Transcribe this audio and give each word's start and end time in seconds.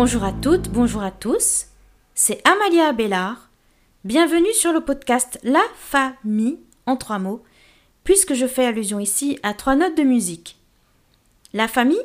Bonjour 0.00 0.22
à 0.22 0.32
toutes, 0.32 0.68
bonjour 0.68 1.02
à 1.02 1.10
tous. 1.10 1.66
C'est 2.14 2.40
Amalia 2.46 2.86
Abélard. 2.86 3.50
Bienvenue 4.04 4.52
sur 4.52 4.72
le 4.72 4.80
podcast 4.80 5.40
La 5.42 5.64
Famille 5.74 6.60
en 6.86 6.96
trois 6.96 7.18
mots, 7.18 7.42
puisque 8.04 8.34
je 8.34 8.46
fais 8.46 8.64
allusion 8.64 9.00
ici 9.00 9.40
à 9.42 9.54
trois 9.54 9.74
notes 9.74 9.96
de 9.96 10.04
musique. 10.04 10.56
La 11.52 11.66
famille, 11.66 12.00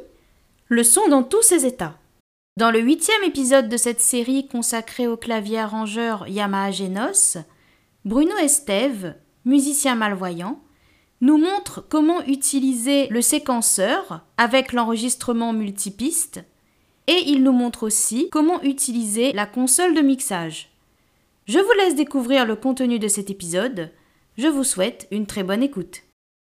le 0.69 0.83
son 0.83 1.07
dans 1.07 1.21
tous 1.21 1.43
ses 1.43 1.67
états. 1.67 1.93
Dans 2.57 2.71
le 2.71 2.79
huitième 2.79 3.23
épisode 3.25 3.69
de 3.69 3.77
cette 3.77 4.01
série 4.01 4.47
consacrée 4.47 5.05
au 5.05 5.15
clavier 5.15 5.59
arrangeur 5.59 6.27
Yamaha 6.27 6.71
Genos, 6.71 7.37
Bruno 8.05 8.35
Estève, 8.37 9.17
musicien 9.45 9.93
malvoyant, 9.93 10.59
nous 11.21 11.37
montre 11.37 11.85
comment 11.87 12.23
utiliser 12.25 13.05
le 13.09 13.21
séquenceur 13.21 14.25
avec 14.37 14.73
l'enregistrement 14.73 15.53
multipiste 15.53 16.43
et 17.07 17.23
il 17.27 17.43
nous 17.43 17.51
montre 17.51 17.83
aussi 17.83 18.29
comment 18.31 18.61
utiliser 18.61 19.33
la 19.33 19.45
console 19.45 19.95
de 19.95 20.01
mixage. 20.01 20.69
Je 21.45 21.59
vous 21.59 21.71
laisse 21.77 21.95
découvrir 21.95 22.45
le 22.45 22.55
contenu 22.55 22.99
de 22.99 23.07
cet 23.07 23.29
épisode. 23.29 23.91
Je 24.37 24.47
vous 24.47 24.63
souhaite 24.63 25.07
une 25.11 25.25
très 25.25 25.43
bonne 25.43 25.63
écoute. 25.63 26.03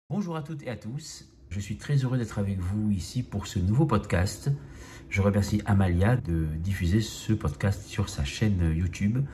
Bonjour 0.09 0.35
à 0.35 0.43
toutes 0.43 0.63
et 0.63 0.69
à 0.69 0.75
tous. 0.75 1.25
Je 1.49 1.59
suis 1.59 1.77
très 1.77 1.97
heureux 1.97 2.17
d'être 2.17 2.39
avec 2.39 2.59
vous 2.59 2.91
ici 2.91 3.23
pour 3.23 3.47
ce 3.47 3.59
nouveau 3.59 3.85
podcast. 3.85 4.49
Je 5.09 5.21
remercie 5.21 5.61
Amalia 5.65 6.15
de 6.15 6.45
diffuser 6.57 7.01
ce 7.01 7.33
podcast 7.33 7.87
sur 7.87 8.09
sa 8.09 8.23
chaîne 8.23 8.73
YouTube. 8.75 9.25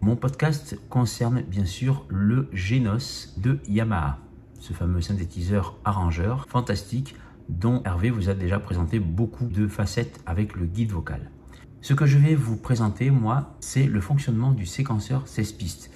Mon 0.00 0.16
podcast 0.16 0.78
concerne 0.88 1.42
bien 1.42 1.64
sûr 1.64 2.06
le 2.08 2.48
Genos 2.52 3.34
de 3.36 3.58
Yamaha 3.68 4.18
ce 4.60 4.74
fameux 4.74 5.00
synthétiseur 5.00 5.76
arrangeur 5.84 6.46
fantastique 6.48 7.16
dont 7.50 7.82
Hervé 7.84 8.10
vous 8.10 8.28
a 8.28 8.34
déjà 8.34 8.58
présenté 8.58 8.98
beaucoup 8.98 9.46
de 9.46 9.66
facettes 9.66 10.20
avec 10.26 10.56
le 10.56 10.66
guide 10.66 10.92
vocal. 10.92 11.30
Ce 11.82 11.94
que 11.94 12.06
je 12.06 12.18
vais 12.18 12.34
vous 12.34 12.56
présenter, 12.56 13.10
moi, 13.10 13.56
c'est 13.60 13.86
le 13.86 14.00
fonctionnement 14.00 14.52
du 14.52 14.66
séquenceur 14.66 15.26
16 15.26 15.52
pistes. 15.52 15.90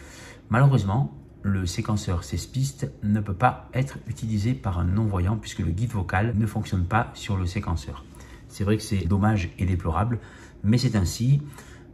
Malheureusement, 0.48 1.16
le 1.42 1.66
séquenceur 1.66 2.24
16 2.24 2.46
pistes 2.46 2.90
ne 3.02 3.20
peut 3.20 3.34
pas 3.34 3.68
être 3.74 3.98
utilisé 4.06 4.54
par 4.54 4.78
un 4.78 4.84
non-voyant 4.84 5.36
puisque 5.36 5.58
le 5.58 5.70
guide 5.70 5.90
vocal 5.90 6.34
ne 6.36 6.46
fonctionne 6.46 6.86
pas 6.86 7.10
sur 7.14 7.36
le 7.36 7.44
séquenceur. 7.44 8.04
C'est 8.48 8.64
vrai 8.64 8.78
que 8.78 8.82
c'est 8.82 9.04
dommage 9.04 9.50
et 9.58 9.66
déplorable, 9.66 10.20
mais 10.62 10.78
c'est 10.78 10.96
ainsi. 10.96 11.42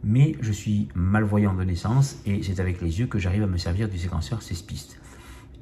Mais 0.03 0.35
je 0.39 0.51
suis 0.51 0.87
malvoyant 0.95 1.53
de 1.53 1.63
naissance 1.63 2.21
et 2.25 2.41
c'est 2.43 2.59
avec 2.59 2.81
les 2.81 2.99
yeux 2.99 3.07
que 3.07 3.19
j'arrive 3.19 3.43
à 3.43 3.47
me 3.47 3.57
servir 3.57 3.89
du 3.89 3.99
séquenceur 3.99 4.41
16 4.41 4.61
pistes. 4.63 5.00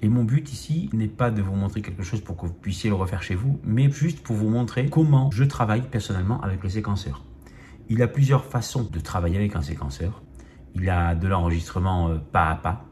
Et 0.02 0.08
mon 0.08 0.24
but 0.24 0.52
ici 0.54 0.90
n'est 0.94 1.08
pas 1.08 1.30
de 1.30 1.42
vous 1.42 1.56
montrer 1.56 1.82
quelque 1.82 2.04
chose 2.04 2.22
pour 2.22 2.38
que 2.38 2.46
vous 2.46 2.54
puissiez 2.54 2.90
le 2.90 2.96
refaire 2.96 3.22
chez 3.22 3.36
vous, 3.36 3.60
mais 3.66 3.92
juste 3.92 4.22
pour 4.24 4.36
vous 4.36 4.48
montrer 4.48 4.90
comment 4.90 5.30
je 5.32 5.44
travaille 5.44 5.82
personnellement 5.82 6.42
avec 6.42 6.64
le 6.64 6.70
séquenceur. 6.70 7.26
Il 7.90 8.02
a 8.02 8.08
plusieurs 8.08 8.46
façons 8.46 8.88
de 8.90 9.00
travailler 9.00 9.36
avec 9.38 9.58
un 9.58 9.62
séquenceur. 9.62 10.22
Il 10.76 10.90
a 10.90 11.16
de 11.16 11.28
l'enregistrement 11.28 12.10
euh, 12.10 12.18
pas 12.18 12.50
à 12.50 12.56
pas, 12.56 12.86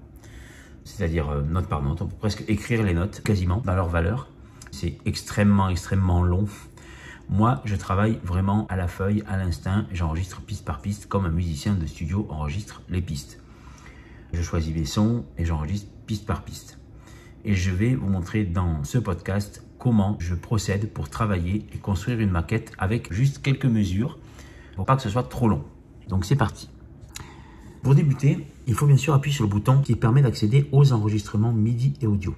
c'est-à-dire 0.84 1.30
euh, 1.30 1.44
note 1.44 1.68
par 1.68 1.82
note. 1.82 2.02
On 2.02 2.08
peut 2.08 2.16
presque 2.18 2.44
écrire 2.50 2.84
les 2.84 2.94
notes 2.94 3.22
quasiment 3.22 3.62
dans 3.64 3.76
leur 3.76 3.88
valeur. 3.88 4.28
C'est 4.72 4.98
extrêmement, 5.06 5.70
extrêmement 5.70 6.24
long. 6.24 6.46
Moi, 7.30 7.62
je 7.64 7.76
travaille 7.76 8.20
vraiment 8.24 8.68
à 8.68 8.76
la 8.76 8.88
feuille, 8.88 9.24
à 9.28 9.38
l'instinct. 9.38 9.86
J'enregistre 9.94 10.42
piste 10.42 10.66
par 10.66 10.82
piste 10.82 11.08
comme 11.08 11.26
un 11.26 11.32
musicien 11.32 11.76
de 11.76 11.86
studio 11.86 12.28
enregistre 12.30 12.82
les 12.90 13.02
pistes. 13.02 13.42
Je 14.34 14.42
choisis 14.42 14.76
mes 14.76 14.86
sons 14.86 15.26
et 15.38 15.46
j'enregistre 15.46 15.90
piste 16.06 16.26
par 16.26 16.44
piste 16.44 16.78
et 17.46 17.54
je 17.54 17.72
vais 17.72 17.96
vous 17.96 18.08
montrer 18.08 18.44
dans 18.44 18.84
ce 18.84 18.98
podcast 18.98 19.64
comment 19.80 20.18
je 20.20 20.36
procède 20.36 20.92
pour 20.92 21.10
travailler 21.10 21.66
et 21.74 21.78
construire 21.78 22.20
une 22.20 22.32
maquette 22.32 22.72
avec 22.78 23.14
juste 23.14 23.42
quelques 23.42 23.66
mesures 23.66 24.18
pour 24.76 24.86
pas 24.86 24.96
que 24.96 25.02
ce 25.02 25.10
soit 25.10 25.24
trop 25.24 25.48
long. 25.48 25.64
Donc 26.08 26.26
c'est 26.26 26.36
parti. 26.36 26.70
Pour 27.84 27.96
débuter, 27.96 28.46
il 28.66 28.74
faut 28.74 28.86
bien 28.86 28.98
sûr 28.98 29.14
appuyer 29.14 29.34
sur 29.34 29.44
le 29.44 29.50
bouton 29.50 29.82
qui 29.82 29.96
permet 29.96 30.22
d'accéder 30.22 30.68
aux 30.72 30.92
enregistrements 30.94 31.54
MIDI 31.54 31.94
et 32.02 32.08
audio. 32.08 32.36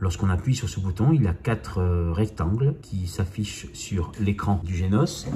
Lorsqu'on 0.00 0.30
appuie 0.30 0.56
sur 0.56 0.68
ce 0.68 0.80
bouton, 0.80 1.12
il 1.12 1.22
y 1.22 1.28
a 1.28 1.34
quatre 1.34 1.78
euh, 1.78 2.12
rectangles 2.12 2.74
qui 2.80 3.06
s'affichent 3.06 3.66
sur 3.74 4.12
l'écran 4.18 4.60
du 4.64 4.74
Genos. 4.74 5.28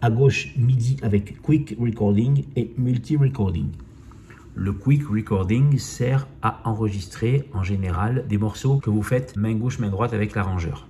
À 0.00 0.10
gauche, 0.10 0.54
MIDI 0.56 0.96
avec 1.02 1.40
Quick 1.40 1.76
Recording 1.78 2.44
et 2.56 2.74
Multi 2.76 3.16
Recording. 3.16 3.68
Le 4.54 4.74
quick 4.74 5.08
recording 5.08 5.78
sert 5.78 6.28
à 6.42 6.60
enregistrer 6.68 7.48
en 7.54 7.62
général 7.62 8.26
des 8.28 8.36
morceaux 8.36 8.76
que 8.76 8.90
vous 8.90 9.02
faites 9.02 9.34
main 9.34 9.54
gauche, 9.54 9.78
main 9.78 9.88
droite 9.88 10.12
avec 10.12 10.34
l'arrangeur. 10.34 10.88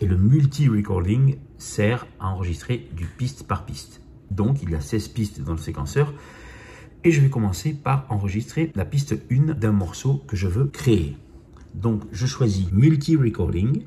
Et 0.00 0.06
le 0.06 0.16
multi-recording 0.16 1.36
sert 1.58 2.06
à 2.20 2.28
enregistrer 2.28 2.88
du 2.96 3.06
piste 3.06 3.48
par 3.48 3.66
piste. 3.66 4.00
Donc 4.30 4.62
il 4.62 4.70
y 4.70 4.76
a 4.76 4.80
16 4.80 5.08
pistes 5.08 5.40
dans 5.40 5.52
le 5.52 5.58
séquenceur. 5.58 6.14
Et 7.02 7.10
je 7.10 7.20
vais 7.20 7.30
commencer 7.30 7.74
par 7.74 8.06
enregistrer 8.10 8.70
la 8.76 8.84
piste 8.84 9.16
1 9.28 9.54
d'un 9.54 9.72
morceau 9.72 10.22
que 10.28 10.36
je 10.36 10.46
veux 10.46 10.66
créer. 10.66 11.16
Donc 11.74 12.04
je 12.12 12.26
choisis 12.26 12.70
multi-recording. 12.70 13.82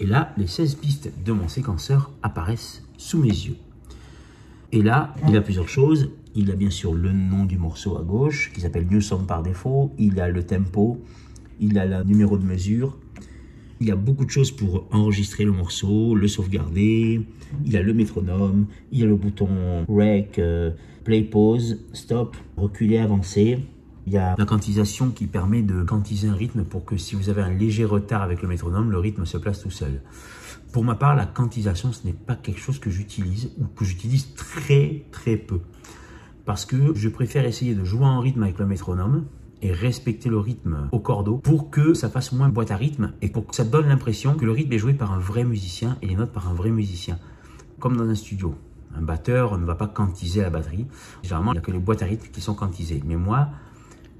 Et 0.00 0.06
là, 0.06 0.34
les 0.36 0.48
16 0.48 0.74
pistes 0.74 1.12
de 1.24 1.32
mon 1.32 1.46
séquenceur 1.46 2.10
apparaissent 2.20 2.82
sous 2.96 3.18
mes 3.18 3.28
yeux. 3.28 3.56
Et 4.76 4.82
là, 4.82 5.14
il 5.26 5.34
a 5.34 5.40
plusieurs 5.40 5.70
choses. 5.70 6.10
Il 6.34 6.50
a 6.50 6.54
bien 6.54 6.68
sûr 6.68 6.92
le 6.92 7.10
nom 7.10 7.46
du 7.46 7.56
morceau 7.56 7.96
à 7.96 8.02
gauche, 8.02 8.52
qui 8.52 8.60
s'appelle 8.60 8.86
New 8.86 9.00
Song 9.00 9.24
par 9.26 9.42
défaut. 9.42 9.90
Il 9.98 10.20
a 10.20 10.28
le 10.28 10.42
tempo, 10.42 11.00
il 11.60 11.78
a 11.78 11.86
le 11.86 12.04
numéro 12.04 12.36
de 12.36 12.44
mesure. 12.44 12.98
Il 13.80 13.86
y 13.86 13.90
a 13.90 13.96
beaucoup 13.96 14.26
de 14.26 14.30
choses 14.30 14.50
pour 14.52 14.86
enregistrer 14.90 15.46
le 15.46 15.52
morceau, 15.52 16.14
le 16.14 16.28
sauvegarder. 16.28 17.22
Il 17.64 17.74
a 17.74 17.80
le 17.80 17.94
métronome, 17.94 18.66
il 18.92 18.98
y 18.98 19.02
a 19.02 19.06
le 19.06 19.16
bouton 19.16 19.48
Rec, 19.88 20.38
euh, 20.38 20.72
Play, 21.04 21.22
Pause, 21.22 21.78
Stop, 21.94 22.36
Reculer, 22.58 22.98
Avancer. 22.98 23.60
Il 24.06 24.12
y 24.12 24.18
a 24.18 24.34
la 24.36 24.44
quantisation 24.44 25.08
qui 25.08 25.26
permet 25.26 25.62
de 25.62 25.84
quantiser 25.84 26.28
un 26.28 26.34
rythme 26.34 26.64
pour 26.64 26.84
que 26.84 26.98
si 26.98 27.14
vous 27.14 27.30
avez 27.30 27.40
un 27.40 27.54
léger 27.54 27.86
retard 27.86 28.20
avec 28.20 28.42
le 28.42 28.48
métronome, 28.48 28.90
le 28.90 28.98
rythme 28.98 29.24
se 29.24 29.38
place 29.38 29.62
tout 29.62 29.70
seul. 29.70 30.02
Pour 30.72 30.84
ma 30.84 30.94
part, 30.94 31.16
la 31.16 31.26
quantisation, 31.26 31.92
ce 31.92 32.06
n'est 32.06 32.12
pas 32.12 32.36
quelque 32.36 32.60
chose 32.60 32.78
que 32.78 32.90
j'utilise 32.90 33.52
ou 33.58 33.66
que 33.66 33.84
j'utilise 33.84 34.34
très 34.34 35.04
très 35.10 35.36
peu 35.36 35.60
parce 36.46 36.64
que 36.64 36.94
je 36.94 37.08
préfère 37.10 37.44
essayer 37.44 37.74
de 37.74 37.84
jouer 37.84 38.06
en 38.06 38.20
rythme 38.20 38.44
avec 38.44 38.58
le 38.58 38.66
métronome 38.66 39.26
et 39.62 39.72
respecter 39.72 40.30
le 40.30 40.38
rythme 40.38 40.88
au 40.92 41.00
cordeau 41.00 41.38
pour 41.38 41.70
que 41.70 41.92
ça 41.92 42.08
fasse 42.08 42.32
moins 42.32 42.48
boîte 42.48 42.70
à 42.70 42.76
rythme 42.76 43.12
et 43.20 43.28
pour 43.28 43.46
que 43.46 43.54
ça 43.54 43.64
donne 43.64 43.88
l'impression 43.88 44.34
que 44.34 44.44
le 44.44 44.52
rythme 44.52 44.72
est 44.72 44.78
joué 44.78 44.94
par 44.94 45.12
un 45.12 45.18
vrai 45.18 45.44
musicien 45.44 45.98
et 46.02 46.06
les 46.06 46.14
notes 46.14 46.32
par 46.32 46.48
un 46.48 46.54
vrai 46.54 46.70
musicien, 46.70 47.18
comme 47.80 47.96
dans 47.96 48.08
un 48.08 48.14
studio. 48.14 48.54
Un 48.96 49.02
batteur 49.02 49.58
ne 49.58 49.66
va 49.66 49.74
pas 49.74 49.88
quantiser 49.88 50.40
la 50.40 50.50
batterie. 50.50 50.86
Généralement, 51.22 51.52
il 51.52 51.56
n'y 51.56 51.58
a 51.58 51.62
que 51.62 51.72
les 51.72 51.78
boîtes 51.78 52.02
à 52.02 52.06
rythme 52.06 52.28
qui 52.30 52.40
sont 52.40 52.54
quantisées. 52.54 53.02
Mais 53.04 53.16
moi, 53.16 53.48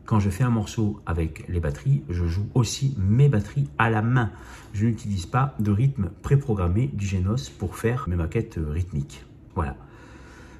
quand 0.07 0.21
je 0.21 0.31
fais 0.31 0.45
un 0.45 0.51
morceau 0.51 1.01
avec 1.05 1.47
les 1.49 1.59
batteries, 1.59 2.03
je 2.09 2.25
joue 2.27 2.47
aussi 2.55 2.95
mes 2.97 3.29
batteries 3.29 3.69
à 3.77 3.91
la 3.91 4.03
main. 4.03 4.31
Je 4.73 4.87
n'utilise 4.87 5.27
pas 5.27 5.55
de 5.59 5.73
rythme 5.73 6.11
préprogrammé 6.23 6.89
du 6.93 7.07
Genos 7.07 7.51
pour 7.51 7.77
faire 7.77 8.09
mes 8.09 8.15
maquettes 8.15 8.59
rythmiques. 8.59 9.25
Voilà. 9.57 9.77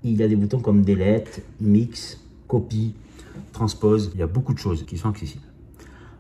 Il 0.03 0.17
y 0.17 0.23
a 0.23 0.29
des 0.29 0.37
boutons 0.37 0.59
comme 0.59 0.83
Delete, 0.83 1.45
Mix, 1.61 2.21
Copy, 2.49 2.95
Transpose. 3.53 4.11
Il 4.15 4.21
y 4.21 4.23
a 4.23 4.27
beaucoup 4.27 4.53
de 4.53 4.59
choses 4.59 4.85
qui 4.85 4.99
sont 4.99 5.11
accessibles. 5.11 5.47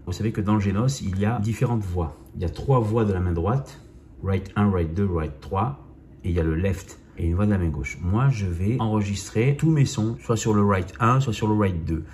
Vous 0.06 0.12
savez 0.12 0.30
que 0.30 0.40
dans 0.40 0.54
le 0.54 0.60
Genos, 0.60 1.00
il 1.02 1.18
y 1.18 1.24
a 1.24 1.40
différentes 1.40 1.82
voix. 1.82 2.16
Il 2.36 2.42
y 2.42 2.44
a 2.44 2.48
trois 2.48 2.78
voix 2.78 3.04
de 3.04 3.12
la 3.12 3.18
main 3.18 3.32
droite, 3.32 3.80
right 4.22 4.48
1, 4.54 4.70
right 4.70 4.94
2, 4.94 5.04
right 5.04 5.40
3, 5.40 5.84
et 6.22 6.28
il 6.28 6.34
y 6.34 6.38
a 6.38 6.44
le 6.44 6.54
left 6.54 7.00
et 7.18 7.26
une 7.26 7.34
voix 7.34 7.46
de 7.46 7.50
la 7.50 7.58
main 7.58 7.68
gauche. 7.68 7.98
Moi, 8.00 8.28
je 8.28 8.46
vais 8.46 8.76
enregistrer 8.78 9.56
tous 9.58 9.70
mes 9.70 9.84
sons, 9.84 10.16
soit 10.20 10.36
sur 10.36 10.54
le 10.54 10.64
right 10.64 10.92
1, 11.00 11.20
soit 11.20 11.32
sur 11.32 11.48
le 11.48 11.54
right 11.54 11.84
2. 11.84 12.04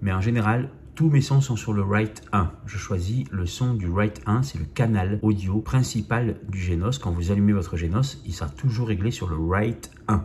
Mais 0.00 0.12
en 0.12 0.20
général, 0.20 0.70
tous 0.94 1.10
mes 1.10 1.20
sons 1.20 1.40
sont 1.40 1.56
sur 1.56 1.72
le 1.72 1.82
right 1.82 2.22
1. 2.32 2.50
Je 2.66 2.78
choisis 2.78 3.24
le 3.30 3.46
son 3.46 3.74
du 3.74 3.88
right 3.88 4.20
1, 4.26 4.42
c'est 4.42 4.58
le 4.58 4.64
canal 4.64 5.18
audio 5.22 5.60
principal 5.60 6.36
du 6.48 6.60
Genos. 6.60 6.98
Quand 6.98 7.12
vous 7.12 7.30
allumez 7.30 7.52
votre 7.52 7.76
Genos, 7.76 8.20
il 8.26 8.32
sera 8.32 8.50
toujours 8.50 8.88
réglé 8.88 9.10
sur 9.10 9.28
le 9.28 9.36
right 9.36 9.90
1 10.08 10.24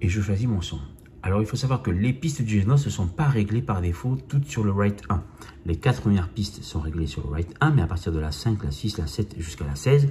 et 0.00 0.08
je 0.08 0.20
choisis 0.20 0.46
mon 0.46 0.60
son. 0.60 0.78
Alors 1.22 1.40
il 1.40 1.46
faut 1.46 1.56
savoir 1.56 1.82
que 1.82 1.90
les 1.90 2.12
pistes 2.12 2.42
du 2.42 2.60
Genos 2.60 2.84
ne 2.84 2.90
sont 2.90 3.08
pas 3.08 3.26
réglées 3.26 3.62
par 3.62 3.80
défaut 3.80 4.16
toutes 4.28 4.46
sur 4.46 4.62
le 4.62 4.70
Write 4.70 5.02
1. 5.08 5.22
Les 5.66 5.76
quatre 5.76 6.00
premières 6.00 6.28
pistes 6.28 6.62
sont 6.62 6.80
réglées 6.80 7.06
sur 7.06 7.24
le 7.24 7.30
Write 7.30 7.54
1, 7.60 7.72
mais 7.72 7.82
à 7.82 7.86
partir 7.86 8.12
de 8.12 8.20
la 8.20 8.30
5, 8.30 8.62
la 8.62 8.70
6, 8.70 8.98
la 8.98 9.06
7 9.06 9.34
jusqu'à 9.38 9.64
la 9.64 9.74
16, 9.74 10.08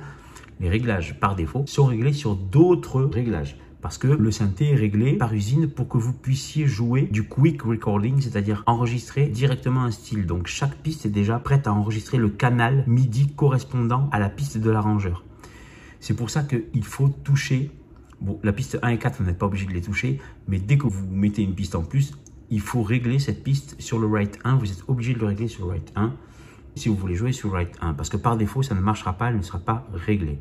les 0.60 0.70
réglages 0.70 1.20
par 1.20 1.36
défaut 1.36 1.64
sont 1.66 1.86
réglés 1.86 2.14
sur 2.14 2.36
d'autres 2.36 3.02
réglages. 3.02 3.58
Parce 3.82 3.98
que 3.98 4.08
le 4.08 4.32
synthé 4.32 4.72
est 4.72 4.76
réglé 4.76 5.14
par 5.14 5.34
usine 5.34 5.68
pour 5.68 5.88
que 5.88 5.98
vous 5.98 6.14
puissiez 6.14 6.66
jouer 6.66 7.04
du 7.04 7.28
quick 7.28 7.62
recording, 7.62 8.20
c'est-à-dire 8.20 8.64
enregistrer 8.66 9.28
directement 9.28 9.84
un 9.84 9.92
style. 9.92 10.26
Donc 10.26 10.48
chaque 10.48 10.76
piste 10.78 11.06
est 11.06 11.10
déjà 11.10 11.40
prête 11.40 11.68
à 11.68 11.74
enregistrer 11.74 12.18
le 12.18 12.30
canal 12.30 12.84
MIDI 12.88 13.28
correspondant 13.36 14.10
à 14.12 14.20
la 14.20 14.30
piste 14.30 14.58
de 14.58 14.70
l'arrangeur. 14.70 15.24
C'est 16.00 16.16
pour 16.16 16.30
ça 16.30 16.44
qu'il 16.44 16.84
faut 16.84 17.10
toucher 17.10 17.72
Bon, 18.20 18.40
la 18.44 18.52
piste 18.52 18.80
1 18.82 18.90
et 18.90 18.98
4, 18.98 19.20
vous 19.20 19.26
n'êtes 19.26 19.38
pas 19.38 19.46
obligé 19.46 19.68
de 19.68 19.74
les 19.74 19.82
toucher, 19.82 20.20
mais 20.48 20.58
dès 20.58 20.78
que 20.78 20.88
vous 20.88 21.06
mettez 21.08 21.44
une 21.44 21.54
piste 21.54 21.76
en 21.76 21.84
plus, 21.84 22.14
il 22.50 22.62
faut 22.62 22.82
régler 22.82 23.20
cette 23.20 23.44
piste 23.44 23.80
sur 23.80 24.00
le 24.00 24.08
right 24.08 24.40
1. 24.44 24.56
Vous 24.56 24.72
êtes 24.72 24.84
obligé 24.88 25.14
de 25.14 25.20
le 25.20 25.28
régler 25.28 25.48
sur 25.48 25.66
le 25.66 25.74
right 25.74 25.92
1 25.96 26.14
si 26.76 26.90
vous 26.90 26.96
voulez 26.96 27.16
jouer 27.16 27.32
sur 27.32 27.52
right 27.52 27.76
1, 27.82 27.94
parce 27.94 28.10
que 28.10 28.18
par 28.18 28.38
défaut, 28.38 28.64
ça 28.64 28.76
ne 28.76 28.80
marchera 28.80 29.14
pas, 29.14 29.30
elle 29.30 29.38
ne 29.38 29.42
sera 29.42 29.60
pas 29.60 29.88
réglée. 29.94 30.40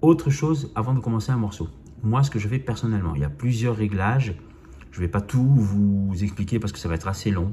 Autre 0.00 0.30
chose 0.30 0.72
avant 0.74 0.94
de 0.94 1.00
commencer 1.00 1.32
un 1.32 1.36
morceau, 1.36 1.68
moi 2.02 2.22
ce 2.22 2.30
que 2.30 2.38
je 2.38 2.48
fais 2.48 2.58
personnellement. 2.58 3.14
Il 3.14 3.20
y 3.20 3.24
a 3.24 3.30
plusieurs 3.30 3.76
réglages. 3.76 4.34
Je 4.90 5.00
ne 5.00 5.06
vais 5.06 5.10
pas 5.10 5.20
tout 5.20 5.54
vous 5.54 6.12
expliquer 6.22 6.58
parce 6.58 6.72
que 6.72 6.78
ça 6.78 6.88
va 6.88 6.94
être 6.94 7.08
assez 7.08 7.30
long. 7.30 7.52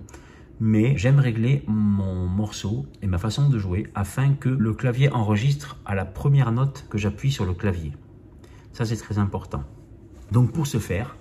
Mais 0.60 0.98
j'aime 0.98 1.20
régler 1.20 1.64
mon 1.68 2.28
morceau 2.28 2.86
et 3.02 3.08
ma 3.08 3.18
façon 3.18 3.50
de 3.50 3.58
jouer 3.58 3.88
afin 3.96 4.34
que 4.34 4.50
le 4.50 4.74
clavier 4.74 5.12
enregistre 5.12 5.78
à 5.86 5.96
la 5.96 6.06
première 6.06 6.52
note 6.52 6.86
que 6.90 6.98
j'appuie 6.98 7.32
sur 7.32 7.46
le 7.46 7.54
clavier. 7.54 7.92
Ça, 8.72 8.86
c'est 8.86 8.96
très 8.96 9.18
important. 9.18 9.64
Donc 10.32 10.52
pour 10.52 10.68
ce 10.68 10.78
faire, 10.78 11.16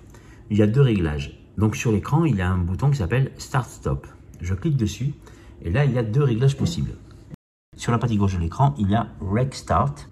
il 0.49 0.57
y 0.57 0.61
a 0.61 0.67
deux 0.67 0.81
réglages. 0.81 1.39
Donc 1.57 1.75
sur 1.75 1.91
l'écran, 1.91 2.25
il 2.25 2.35
y 2.35 2.41
a 2.41 2.49
un 2.49 2.57
bouton 2.57 2.89
qui 2.89 2.97
s'appelle 2.97 3.31
Start 3.37 3.69
Stop. 3.69 4.07
Je 4.41 4.53
clique 4.53 4.77
dessus 4.77 5.13
et 5.61 5.69
là, 5.69 5.85
il 5.85 5.91
y 5.91 5.97
a 5.97 6.03
deux 6.03 6.23
réglages 6.23 6.57
possibles. 6.57 6.91
Sur 7.75 7.91
la 7.91 7.97
partie 7.97 8.17
gauche 8.17 8.35
de 8.35 8.39
l'écran, 8.39 8.73
il 8.77 8.89
y 8.89 8.95
a 8.95 9.07
Rec 9.19 9.53
Start. 9.55 10.09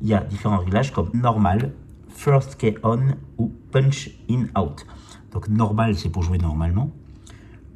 Il 0.00 0.08
y 0.08 0.14
a 0.14 0.20
différents 0.22 0.58
réglages 0.58 0.92
comme 0.92 1.10
Normal, 1.14 1.72
First 2.18 2.56
Key 2.56 2.74
On 2.82 3.14
ou 3.38 3.52
Punch 3.70 4.10
In 4.28 4.46
Out. 4.60 4.84
Donc 5.30 5.48
Normal, 5.48 5.96
c'est 5.96 6.08
pour 6.08 6.24
jouer 6.24 6.38
normalement. 6.38 6.90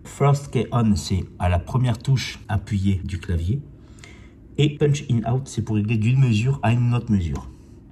First 0.03 0.51
Key 0.51 0.67
On, 0.73 0.97
c'est 0.97 1.25
à 1.39 1.49
la 1.49 1.61
première 1.61 1.97
touche 1.97 2.41
appuyée 2.49 3.01
du 3.05 3.21
clavier. 3.21 3.63
Et 4.59 4.77
Punch 4.77 5.05
In 5.09 5.33
Out, 5.33 5.43
c'est 5.47 5.63
pour 5.63 5.77
régler 5.77 5.97
d'une 5.97 6.19
mesure 6.19 6.59
à 6.65 6.73
une 6.73 6.93
autre 6.93 7.13
mesure. 7.13 7.49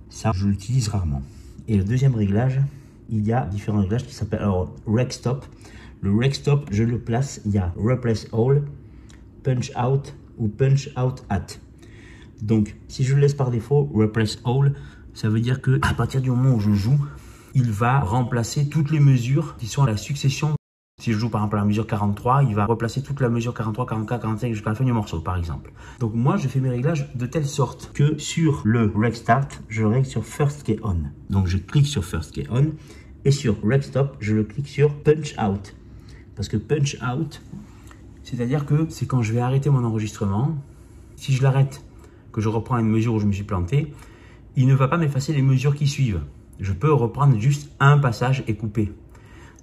Ça, 0.08 0.32
je 0.34 0.48
l'utilise 0.48 0.88
rarement. 0.88 1.22
Et 1.68 1.76
le 1.76 1.84
deuxième 1.84 2.16
réglage, 2.16 2.60
il 3.10 3.24
y 3.24 3.32
a 3.32 3.46
différents 3.46 3.82
réglages 3.82 4.06
qui 4.06 4.14
s'appellent 4.14 4.40
alors 4.40 4.74
Rec 4.88 5.12
Stop. 5.12 5.46
Le 6.00 6.12
Rec 6.12 6.34
Stop, 6.34 6.66
je 6.72 6.82
le 6.82 6.98
place, 6.98 7.40
il 7.46 7.52
y 7.52 7.58
a 7.58 7.72
Replace 7.76 8.26
All, 8.32 8.64
Punch 9.44 9.70
Out 9.80 10.16
ou 10.36 10.48
Punch 10.48 10.90
Out 10.98 11.22
At. 11.28 11.46
Donc, 12.42 12.74
si 12.88 13.04
je 13.04 13.14
le 13.14 13.20
laisse 13.20 13.34
par 13.34 13.52
défaut, 13.52 13.88
Replace 13.94 14.40
All, 14.44 14.74
ça 15.14 15.28
veut 15.28 15.40
dire 15.40 15.60
que 15.60 15.78
à 15.82 15.94
partir 15.94 16.20
du 16.20 16.30
moment 16.30 16.54
où 16.54 16.60
je 16.60 16.72
joue, 16.72 16.98
il 17.54 17.70
va 17.70 18.00
remplacer 18.00 18.68
toutes 18.68 18.90
les 18.90 19.00
mesures 19.00 19.56
qui 19.56 19.66
sont 19.66 19.82
à 19.82 19.86
la 19.86 19.96
succession. 19.96 20.54
Si 21.00 21.12
je 21.12 21.18
joue 21.18 21.30
par 21.30 21.40
exemple 21.40 21.56
à 21.56 21.60
la 21.60 21.64
mesure 21.64 21.86
43, 21.86 22.44
il 22.44 22.54
va 22.54 22.66
replacer 22.66 23.02
toute 23.02 23.20
la 23.20 23.30
mesure 23.30 23.54
43, 23.54 23.86
44, 23.86 24.22
45 24.22 24.52
jusqu'à 24.52 24.70
la 24.70 24.76
fin 24.76 24.84
du 24.84 24.92
morceau 24.92 25.20
par 25.20 25.36
exemple. 25.36 25.72
Donc 25.98 26.14
moi 26.14 26.36
je 26.36 26.46
fais 26.46 26.60
mes 26.60 26.68
réglages 26.68 27.10
de 27.14 27.26
telle 27.26 27.46
sorte 27.46 27.90
que 27.94 28.18
sur 28.18 28.62
le 28.64 28.92
Rec 28.94 29.16
Start, 29.16 29.62
je 29.68 29.84
règle 29.84 30.06
sur 30.06 30.24
First 30.24 30.62
Key 30.64 30.78
On. 30.82 30.96
Donc 31.30 31.46
je 31.46 31.56
clique 31.56 31.86
sur 31.86 32.04
First 32.04 32.32
Key 32.32 32.46
On 32.50 32.72
et 33.24 33.30
sur 33.30 33.56
Rec 33.62 33.82
Stop, 33.82 34.16
je 34.20 34.34
le 34.34 34.44
clique 34.44 34.68
sur 34.68 34.94
Punch 34.94 35.34
Out. 35.38 35.74
Parce 36.36 36.48
que 36.48 36.56
Punch 36.56 36.96
Out, 37.02 37.42
c'est-à-dire 38.22 38.64
que 38.64 38.86
c'est 38.88 39.06
quand 39.06 39.22
je 39.22 39.32
vais 39.32 39.40
arrêter 39.40 39.70
mon 39.70 39.84
enregistrement, 39.84 40.56
si 41.16 41.32
je 41.32 41.42
l'arrête, 41.42 41.82
que 42.32 42.40
je 42.40 42.48
reprends 42.48 42.78
une 42.78 42.88
mesure 42.88 43.14
où 43.14 43.20
je 43.20 43.26
me 43.26 43.32
suis 43.32 43.44
planté, 43.44 43.92
il 44.56 44.66
ne 44.66 44.74
va 44.74 44.88
pas 44.88 44.96
m'effacer 44.96 45.32
les 45.32 45.42
mesures 45.42 45.74
qui 45.74 45.86
suivent. 45.86 46.20
Je 46.58 46.72
peux 46.72 46.92
reprendre 46.92 47.38
juste 47.38 47.70
un 47.80 47.98
passage 47.98 48.44
et 48.46 48.54
couper. 48.54 48.92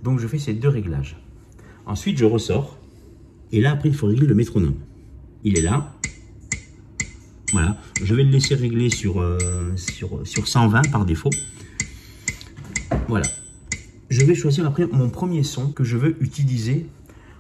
Donc 0.04 0.20
je 0.20 0.28
fais 0.28 0.40
ces 0.40 0.54
deux 0.54 0.70
réglages. 0.70 1.18
Ensuite, 1.86 2.18
je 2.18 2.26
ressors. 2.26 2.78
Et 3.52 3.62
là, 3.62 3.72
après, 3.72 3.90
il 3.90 3.96
faut 3.96 4.08
régler 4.08 4.28
le 4.28 4.36
métronome. 4.36 4.76
Il 5.44 5.58
est 5.58 5.62
là. 5.62 5.94
Voilà. 7.54 7.78
Je 8.04 8.14
vais 8.14 8.24
le 8.24 8.30
laisser 8.30 8.56
régler 8.56 8.90
sur, 8.90 9.22
euh, 9.22 9.38
sur, 9.78 10.26
sur 10.28 10.48
120 10.48 10.92
par 10.92 11.06
défaut. 11.06 11.30
Voilà. 13.08 13.26
Je 14.10 14.26
vais 14.26 14.36
choisir 14.36 14.66
après 14.66 14.88
mon 14.88 15.10
premier 15.10 15.44
son 15.44 15.72
que 15.72 15.84
je 15.84 15.98
veux 15.98 16.22
utiliser. 16.22 16.88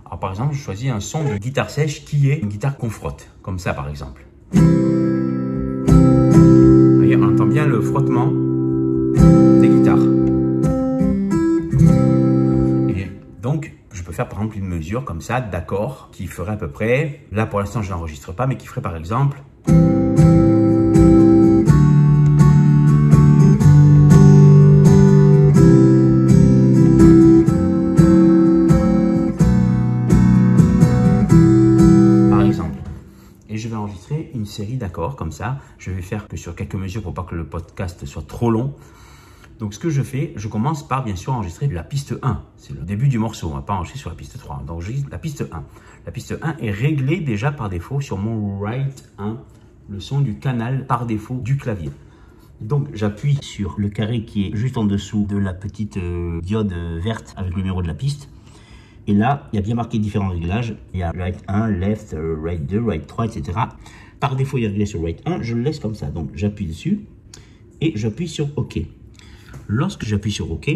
Alors, 0.05 0.19
par 0.19 0.31
exemple, 0.31 0.55
je 0.55 0.61
choisis 0.61 0.89
un 0.89 1.01
son 1.01 1.23
de 1.25 1.38
guitare 1.38 1.69
sèche 1.69 2.05
qui 2.05 2.29
est 2.29 2.39
une 2.39 2.49
guitare 2.49 2.77
qu'on 2.77 2.89
frotte. 2.89 3.27
Comme 3.41 3.59
ça, 3.59 3.73
par 3.73 3.89
exemple. 3.89 4.25
Le 7.65 7.81
frottement 7.81 8.27
des 8.27 9.69
guitares. 9.69 9.98
Et 12.89 13.07
donc, 13.42 13.74
je 13.92 14.04
peux 14.04 14.12
faire 14.12 14.30
par 14.30 14.39
exemple 14.39 14.57
une 14.57 14.68
mesure 14.68 15.04
comme 15.06 15.21
ça 15.21 15.42
d'accord 15.42 16.09
qui 16.12 16.27
ferait 16.27 16.54
à 16.54 16.57
peu 16.57 16.68
près, 16.68 17.21
là 17.31 17.45
pour 17.45 17.59
l'instant 17.59 17.81
je 17.81 17.89
n'enregistre 17.89 18.33
pas, 18.33 18.48
mais 18.48 18.57
qui 18.57 18.68
ferait 18.68 18.81
par 18.81 18.95
exemple 18.95 19.42
comme 35.15 35.31
ça. 35.31 35.59
Je 35.77 35.92
vais 35.92 36.01
faire 36.01 36.27
que 36.27 36.38
sur 36.38 36.56
quelques 36.56 36.75
mesures 36.75 37.01
pour 37.01 37.13
pas 37.13 37.24
que 37.24 37.36
le 37.36 37.45
podcast 37.45 38.06
soit 38.06 38.27
trop 38.27 38.51
long. 38.51 38.75
Donc 39.59 39.74
ce 39.74 39.80
que 39.80 39.89
je 39.89 40.04
fais, 40.04 40.33
je 40.36 40.48
commence 40.48 40.88
par 40.88 41.04
bien 41.04 41.15
sûr 41.15 41.33
enregistrer 41.33 41.68
la 41.68 41.83
piste 41.83 42.15
1. 42.21 42.42
C'est 42.57 42.74
le 42.74 42.81
début 42.81 43.07
du 43.07 43.18
morceau, 43.18 43.50
on 43.50 43.56
va 43.56 43.62
pas 43.62 43.74
enregistrer 43.74 44.00
sur 44.00 44.09
la 44.09 44.15
piste 44.15 44.38
3. 44.38 44.63
Donc 44.68 44.83
la 45.09 45.18
piste 45.18 45.45
1. 45.51 45.63
La 46.06 46.12
piste 46.12 46.38
1 46.42 46.57
est 46.59 46.71
réglée 46.71 47.19
déjà 47.19 47.51
par 47.51 47.69
défaut 47.69 48.00
sur 48.00 48.18
mon 48.18 48.59
Right 48.59 49.09
1, 49.18 49.38
le 49.89 50.00
son 50.00 50.21
du 50.21 50.38
canal 50.38 50.86
par 50.86 51.06
défaut 51.06 51.39
du 51.44 51.57
clavier. 51.57 51.89
Donc 52.62 52.88
j'appuie 52.94 53.38
sur 53.42 53.75
le 53.77 53.89
carré 53.89 54.24
qui 54.24 54.48
est 54.48 54.56
juste 54.56 54.77
en 54.77 54.86
dessous 54.86 55.25
de 55.27 55.38
la 55.38 55.54
petite 55.54 55.98
euh, 55.98 56.39
diode 56.42 56.74
verte 57.04 57.33
avec 57.36 57.51
le 57.51 57.57
numéro 57.57 57.81
de 57.81 57.88
la 57.88 57.94
piste. 57.94 58.30
Et 59.07 59.13
là, 59.13 59.48
il 59.51 59.56
y 59.56 59.59
a 59.59 59.62
bien 59.62 59.75
marqué 59.75 60.00
différents 60.00 60.30
réglages. 60.30 60.75
Il 60.94 61.00
y 61.00 61.04
a 61.04 61.12
right 61.12 61.42
1, 61.48 61.69
left, 61.69 62.13
euh, 62.13 62.36
right 62.42 62.65
2, 62.65 62.81
right 62.81 63.07
3, 63.07 63.25
etc. 63.25 63.57
Par 64.19 64.36
défaut, 64.36 64.58
il 64.58 64.64
est 64.64 64.68
réglé 64.68 64.86
sur 64.86 65.02
right 65.04 65.22
1. 65.25 65.42
Je 65.42 65.56
le 65.56 65.62
laisse 65.62 65.80
comme 65.80 65.96
ça. 65.96 66.08
Donc 66.08 66.30
j'appuie 66.34 66.66
dessus 66.66 67.02
et 67.81 67.94
j'appuie 67.96 68.28
sur 68.28 68.50
OK. 68.58 68.80
Lorsque 69.68 70.06
j'appuie 70.06 70.31
sur 70.31 70.52
OK, 70.52 70.72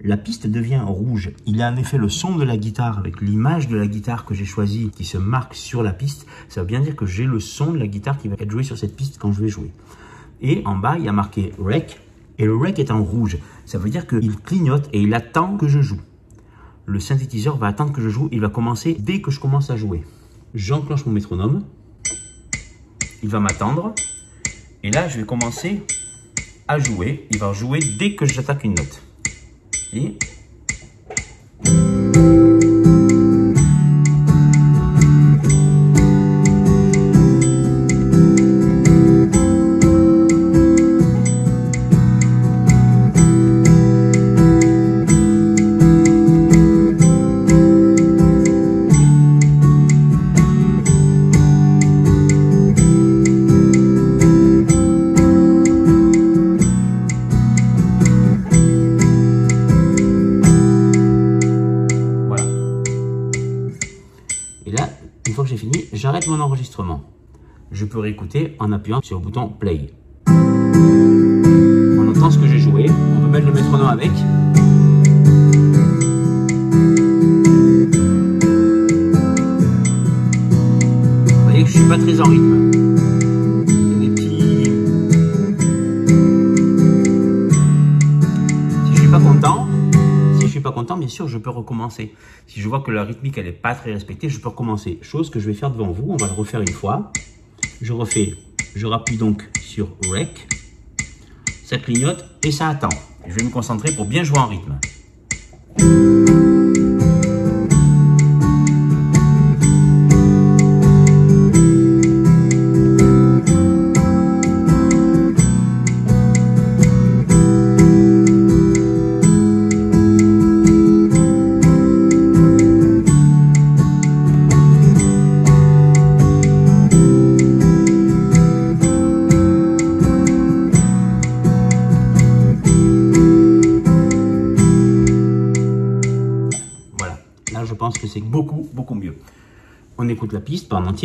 la 0.00 0.16
piste 0.16 0.46
devient 0.46 0.82
rouge. 0.84 1.32
Il 1.46 1.62
a 1.62 1.72
en 1.72 1.76
effet 1.76 1.96
le 1.96 2.08
son 2.08 2.36
de 2.36 2.44
la 2.44 2.56
guitare 2.56 2.98
avec 2.98 3.22
l'image 3.22 3.68
de 3.68 3.76
la 3.76 3.86
guitare 3.86 4.26
que 4.26 4.34
j'ai 4.34 4.44
choisie 4.44 4.90
qui 4.94 5.04
se 5.04 5.16
marque 5.16 5.54
sur 5.54 5.82
la 5.82 5.92
piste. 5.92 6.26
Ça 6.48 6.60
veut 6.60 6.66
bien 6.66 6.80
dire 6.80 6.94
que 6.94 7.06
j'ai 7.06 7.24
le 7.24 7.40
son 7.40 7.72
de 7.72 7.78
la 7.78 7.86
guitare 7.86 8.18
qui 8.18 8.28
va 8.28 8.36
être 8.38 8.50
joué 8.50 8.64
sur 8.64 8.76
cette 8.76 8.96
piste 8.96 9.18
quand 9.18 9.32
je 9.32 9.40
vais 9.40 9.48
jouer. 9.48 9.70
Et 10.42 10.62
en 10.66 10.76
bas, 10.76 10.96
il 10.98 11.04
y 11.04 11.08
a 11.08 11.12
marqué 11.12 11.52
Rec. 11.58 12.00
Et 12.38 12.44
le 12.44 12.54
Rec 12.54 12.78
est 12.78 12.90
en 12.90 13.02
rouge. 13.02 13.38
Ça 13.64 13.78
veut 13.78 13.88
dire 13.88 14.06
qu'il 14.06 14.36
clignote 14.36 14.90
et 14.92 15.00
il 15.00 15.14
attend 15.14 15.56
que 15.56 15.68
je 15.68 15.80
joue. 15.80 16.00
Le 16.84 17.00
synthétiseur 17.00 17.56
va 17.56 17.68
attendre 17.68 17.92
que 17.92 18.02
je 18.02 18.10
joue. 18.10 18.28
Il 18.30 18.40
va 18.40 18.50
commencer 18.50 18.94
dès 18.98 19.22
que 19.22 19.30
je 19.30 19.40
commence 19.40 19.70
à 19.70 19.76
jouer. 19.76 20.02
J'enclenche 20.54 21.06
mon 21.06 21.12
métronome. 21.12 21.64
Il 23.24 23.30
va 23.30 23.40
m'attendre. 23.40 23.94
Et 24.82 24.90
là, 24.90 25.08
je 25.08 25.16
vais 25.18 25.24
commencer 25.24 25.80
à 26.68 26.78
jouer. 26.78 27.26
Il 27.30 27.38
va 27.38 27.54
jouer 27.54 27.78
dès 27.98 28.14
que 28.14 28.26
j'attaque 28.26 28.64
une 28.64 28.74
note. 28.74 29.02
Sur 69.02 69.18
le 69.18 69.24
bouton 69.24 69.48
play. 69.48 69.90
On 70.26 72.06
entend 72.08 72.30
ce 72.30 72.38
que 72.38 72.46
j'ai 72.46 72.58
joué. 72.58 72.86
On 72.90 73.20
peut 73.22 73.28
mettre 73.28 73.46
le 73.46 73.52
métronome 73.52 73.86
avec. 73.86 74.10
Vous 81.30 81.42
voyez 81.44 81.62
que 81.64 81.70
je 81.70 81.78
suis 81.78 81.88
pas 81.88 81.96
très 81.96 82.20
en 82.20 82.24
rythme. 82.24 82.70
Des 84.00 84.08
petits. 84.10 84.64
Si 88.86 88.92
je 88.92 89.00
suis 89.00 89.08
pas 89.08 89.20
content, 89.20 89.66
si 90.38 90.42
je 90.42 90.50
suis 90.50 90.60
pas 90.60 90.72
content, 90.72 90.98
bien 90.98 91.08
sûr, 91.08 91.26
je 91.26 91.38
peux 91.38 91.50
recommencer. 91.50 92.12
Si 92.46 92.60
je 92.60 92.68
vois 92.68 92.80
que 92.80 92.90
la 92.90 93.04
rythmique 93.04 93.38
elle 93.38 93.46
est 93.46 93.52
pas 93.52 93.74
très 93.74 93.94
respectée, 93.94 94.28
je 94.28 94.38
peux 94.40 94.50
recommencer. 94.50 94.98
Chose 95.00 95.30
que 95.30 95.40
je 95.40 95.46
vais 95.46 95.54
faire 95.54 95.70
devant 95.70 95.90
vous. 95.90 96.04
On 96.10 96.16
va 96.16 96.26
le 96.26 96.34
refaire 96.34 96.60
une 96.60 96.68
fois. 96.68 97.10
Je 97.80 97.94
refais. 97.94 98.34
Je 98.74 98.86
rappuie 98.86 99.16
donc 99.16 99.48
sur 99.60 99.96
Rec. 100.10 100.48
Ça 101.64 101.78
clignote 101.78 102.24
et 102.42 102.50
ça 102.50 102.68
attend. 102.68 102.88
Je 103.26 103.34
vais 103.34 103.44
me 103.44 103.50
concentrer 103.50 103.92
pour 103.92 104.04
bien 104.04 104.24
jouer 104.24 104.38
en 104.38 104.48
rythme. 104.48 104.78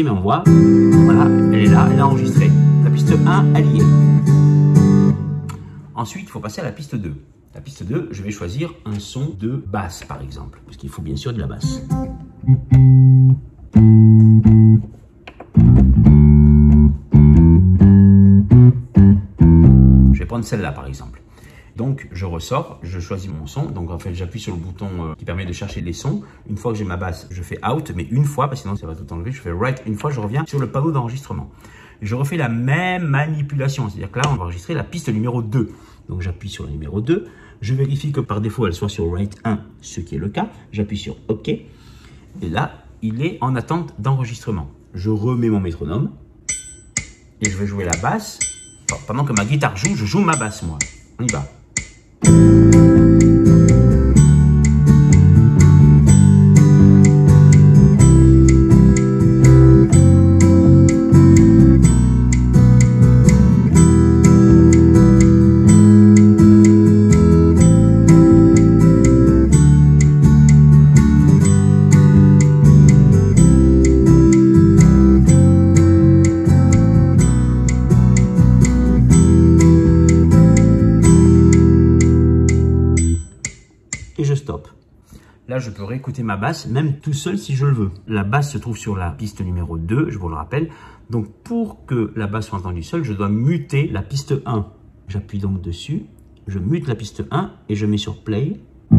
Mais 0.04 0.10
on 0.10 0.20
voit, 0.20 0.44
voilà, 0.46 1.26
elle 1.54 1.66
est 1.66 1.68
là, 1.70 1.88
elle 1.92 2.00
est 2.00 2.02
enregistrée. 2.02 2.50
La 2.84 2.90
piste 2.90 3.12
1, 3.12 3.56
elle 3.56 3.66
y 3.66 3.80
est. 3.80 3.86
Ensuite, 5.96 6.26
il 6.26 6.30
faut 6.30 6.40
passer 6.40 6.62
à 6.62 6.64
la 6.64 6.72
piste 6.72 6.96
2. 6.96 7.14
La 7.56 7.62
piste 7.62 7.84
2, 7.84 8.10
je 8.12 8.22
vais 8.24 8.32
choisir 8.32 8.74
un 8.86 9.00
son 9.00 9.36
de 9.40 9.64
basse, 9.68 10.04
par 10.08 10.22
exemple, 10.22 10.62
parce 10.66 10.78
qu'il 10.78 10.90
faut 10.90 11.02
bien 11.02 11.16
sûr 11.16 11.34
de 11.34 11.40
la 11.40 11.48
basse. 11.48 11.82
Je 20.14 20.20
vais 20.20 20.26
prendre 20.26 20.46
celle-là, 20.46 20.72
par 20.72 20.86
exemple. 20.86 21.09
Donc, 21.80 22.10
je 22.12 22.26
ressors, 22.26 22.78
je 22.84 23.00
choisis 23.00 23.32
mon 23.32 23.48
son. 23.48 23.68
Donc, 23.68 23.90
en 23.90 23.98
fait, 23.98 24.14
j'appuie 24.14 24.42
sur 24.42 24.54
le 24.54 24.60
bouton 24.60 24.90
euh, 25.00 25.14
qui 25.18 25.24
permet 25.24 25.46
de 25.46 25.54
chercher 25.54 25.80
les 25.80 25.94
sons. 25.94 26.24
Une 26.50 26.58
fois 26.58 26.74
que 26.74 26.78
j'ai 26.78 26.84
ma 26.84 26.98
basse, 26.98 27.26
je 27.32 27.42
fais 27.42 27.58
out, 27.66 27.94
mais 27.96 28.04
une 28.12 28.26
fois, 28.26 28.50
parce 28.50 28.60
que 28.60 28.68
sinon 28.68 28.76
ça 28.76 28.86
va 28.86 28.96
tout 28.96 29.14
enlever. 29.14 29.32
Je 29.32 29.40
fais 29.40 29.54
right 29.54 29.82
une 29.86 29.96
fois, 29.96 30.12
je 30.12 30.20
reviens 30.20 30.44
sur 30.46 30.60
le 30.60 30.70
panneau 30.70 30.92
d'enregistrement. 30.92 31.50
Je 32.02 32.16
refais 32.16 32.36
la 32.36 32.50
même 32.50 33.04
manipulation. 33.04 33.88
C'est-à-dire 33.88 34.12
que 34.12 34.20
là, 34.20 34.26
on 34.30 34.36
va 34.36 34.44
enregistrer 34.44 34.74
la 34.74 34.84
piste 34.84 35.08
numéro 35.08 35.42
2. 35.42 35.70
Donc, 36.10 36.20
j'appuie 36.20 36.50
sur 36.50 36.66
le 36.66 36.72
numéro 36.72 37.00
2. 37.00 37.28
Je 37.62 37.74
vérifie 37.74 38.12
que 38.12 38.20
par 38.20 38.42
défaut, 38.42 38.68
elle 38.68 38.74
soit 38.74 38.90
sur 38.90 39.10
right 39.10 39.38
1, 39.46 39.62
ce 39.80 40.02
qui 40.02 40.16
est 40.16 40.20
le 40.20 40.28
cas. 40.28 40.50
J'appuie 40.74 40.98
sur 40.98 41.16
OK. 41.30 41.48
Et 41.48 41.64
là, 42.42 42.74
il 43.02 43.24
est 43.24 43.38
en 43.40 43.56
attente 43.56 43.94
d'enregistrement. 44.00 44.70
Je 44.94 45.10
remets 45.10 45.50
mon 45.50 45.62
métronome. 45.62 46.12
Et 47.42 47.50
je 47.50 47.58
vais 47.58 47.68
jouer 47.68 47.86
la 47.86 47.96
basse. 48.02 48.38
pendant 49.08 49.24
que 49.24 49.32
ma 49.32 49.46
guitare 49.46 49.78
joue, 49.78 49.96
je 49.96 50.04
joue 50.04 50.20
ma 50.20 50.36
basse, 50.36 50.64
moi. 50.64 50.78
On 51.20 51.24
y 51.24 51.32
va. 51.32 51.46
Thank 52.22 52.64
you. 52.64 52.69
Là, 85.50 85.58
je 85.58 85.72
peux 85.72 85.84
réécouter 85.84 86.22
ma 86.22 86.38
basse, 86.38 86.68
même 86.68 87.00
tout 87.00 87.14
seul 87.14 87.40
si 87.40 87.56
je 87.56 87.66
le 87.66 87.74
veux. 87.74 87.92
La 88.08 88.24
basse 88.24 88.52
se 88.52 88.60
trouve 88.60 88.78
sur 88.78 88.96
la 88.96 89.10
piste 89.10 89.42
numéro 89.42 89.80
2, 89.80 90.12
je 90.12 90.18
vous 90.20 90.30
le 90.30 90.36
rappelle. 90.36 90.70
Donc, 91.10 91.28
pour 91.44 91.88
que 91.88 92.14
la 92.16 92.28
basse 92.28 92.48
soit 92.48 92.60
entendue 92.60 92.84
seule, 92.84 93.04
je 93.04 93.14
dois 93.14 93.30
muter 93.30 93.88
la 93.88 94.04
piste 94.04 94.36
1. 94.46 94.68
J'appuie 95.08 95.40
donc 95.40 95.60
dessus, 95.62 96.06
je 96.46 96.60
mute 96.60 96.88
la 96.88 96.94
piste 96.94 97.24
1 97.32 97.52
et 97.68 97.74
je 97.74 97.88
mets 97.88 97.98
sur 97.98 98.24
play. 98.24 98.60
Et 98.92 98.96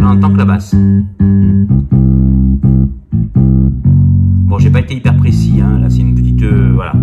on 0.00 0.04
entend 0.04 0.32
que 0.32 0.38
la 0.38 0.44
basse. 0.44 0.74
Bon, 4.46 4.58
j'ai 4.58 4.70
pas 4.70 4.80
été 4.80 4.96
hyper 4.96 5.16
précis, 5.16 5.60
hein. 5.60 5.78
là 5.78 5.88
c'est 5.88 6.00
une 6.00 6.16
petite... 6.16 6.42
Euh, 6.42 6.72
voilà. 6.74 6.94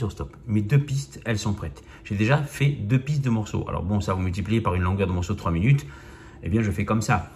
Sur 0.00 0.10
stop. 0.10 0.36
Mes 0.46 0.62
deux 0.62 0.78
pistes, 0.78 1.20
elles 1.24 1.38
sont 1.38 1.52
prêtes. 1.52 1.82
J'ai 2.04 2.14
déjà 2.14 2.38
fait 2.38 2.68
deux 2.68 2.98
pistes 2.98 3.24
de 3.24 3.30
morceaux. 3.30 3.64
Alors 3.68 3.82
bon, 3.82 4.00
ça 4.00 4.14
vous 4.14 4.22
multipliez 4.22 4.60
par 4.60 4.74
une 4.74 4.82
longueur 4.82 5.06
de 5.06 5.12
morceau 5.12 5.34
de 5.34 5.38
3 5.38 5.52
minutes. 5.52 5.86
Eh 6.42 6.48
bien, 6.48 6.62
je 6.62 6.70
fais 6.70 6.84
comme 6.84 7.02
ça. 7.02 7.30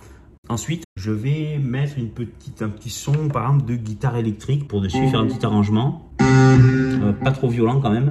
Ensuite, 0.48 0.84
je 1.04 1.11
vais 1.11 1.58
mettre 1.62 1.99
une 1.99 2.08
petite, 2.08 2.62
un 2.62 2.70
petit 2.70 2.88
son, 2.88 3.28
par 3.28 3.42
exemple, 3.46 3.66
de 3.66 3.76
guitare 3.76 4.16
électrique 4.16 4.66
pour 4.66 4.80
dessus, 4.80 5.06
faire 5.11 5.20
un 5.20 5.26
petit 5.26 5.44
arrangement. 5.44 6.08
Euh, 6.23 7.12
pas 7.12 7.30
trop 7.30 7.50
violent 7.50 7.78
quand 7.78 7.90
même. 7.90 8.11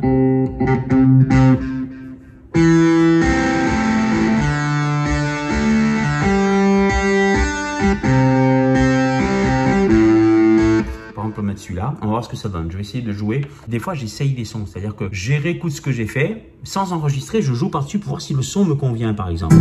celui-là. 11.55 11.95
On 12.01 12.05
va 12.05 12.11
voir 12.11 12.23
ce 12.23 12.29
que 12.29 12.35
ça 12.35 12.49
donne. 12.49 12.69
Je 12.71 12.77
vais 12.77 12.81
essayer 12.81 13.03
de 13.03 13.11
jouer. 13.11 13.45
Des 13.67 13.79
fois, 13.79 13.93
j'essaye 13.93 14.33
des 14.33 14.45
sons. 14.45 14.65
C'est-à-dire 14.65 14.95
que 14.95 15.05
je 15.11 15.33
réécoute 15.33 15.71
ce 15.71 15.81
que 15.81 15.91
j'ai 15.91 16.07
fait. 16.07 16.51
Sans 16.63 16.93
enregistrer, 16.93 17.41
je 17.41 17.53
joue 17.53 17.69
par-dessus 17.69 17.99
pour 17.99 18.09
voir 18.09 18.21
si 18.21 18.33
le 18.33 18.41
son 18.41 18.65
me 18.65 18.75
convient, 18.75 19.13
par 19.13 19.29
exemple. 19.29 19.55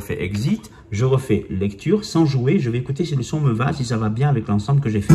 Refais 0.00 0.22
exit, 0.22 0.70
je 0.90 1.04
refais 1.04 1.46
lecture 1.50 2.06
sans 2.06 2.24
jouer, 2.24 2.58
je 2.58 2.70
vais 2.70 2.78
écouter 2.78 3.04
si 3.04 3.14
le 3.16 3.22
son 3.22 3.38
me 3.38 3.52
va, 3.52 3.74
si 3.74 3.84
ça 3.84 3.98
va 3.98 4.08
bien 4.08 4.30
avec 4.30 4.48
l'ensemble 4.48 4.80
que 4.80 4.88
j'ai 4.88 5.02
fait. 5.02 5.14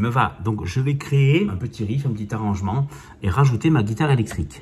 Me 0.00 0.08
va. 0.08 0.36
Donc 0.44 0.64
je 0.64 0.80
vais 0.80 0.96
créer 0.96 1.48
un 1.48 1.56
petit 1.56 1.84
riff, 1.84 2.06
un 2.06 2.10
petit 2.10 2.34
arrangement 2.34 2.88
et 3.22 3.28
rajouter 3.28 3.70
ma 3.70 3.82
guitare 3.82 4.10
électrique. 4.10 4.60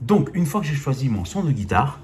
Donc 0.00 0.30
une 0.34 0.46
fois 0.46 0.60
que 0.60 0.66
j'ai 0.66 0.74
choisi 0.74 1.08
mon 1.08 1.24
son 1.24 1.44
de 1.44 1.52
guitare, 1.52 2.00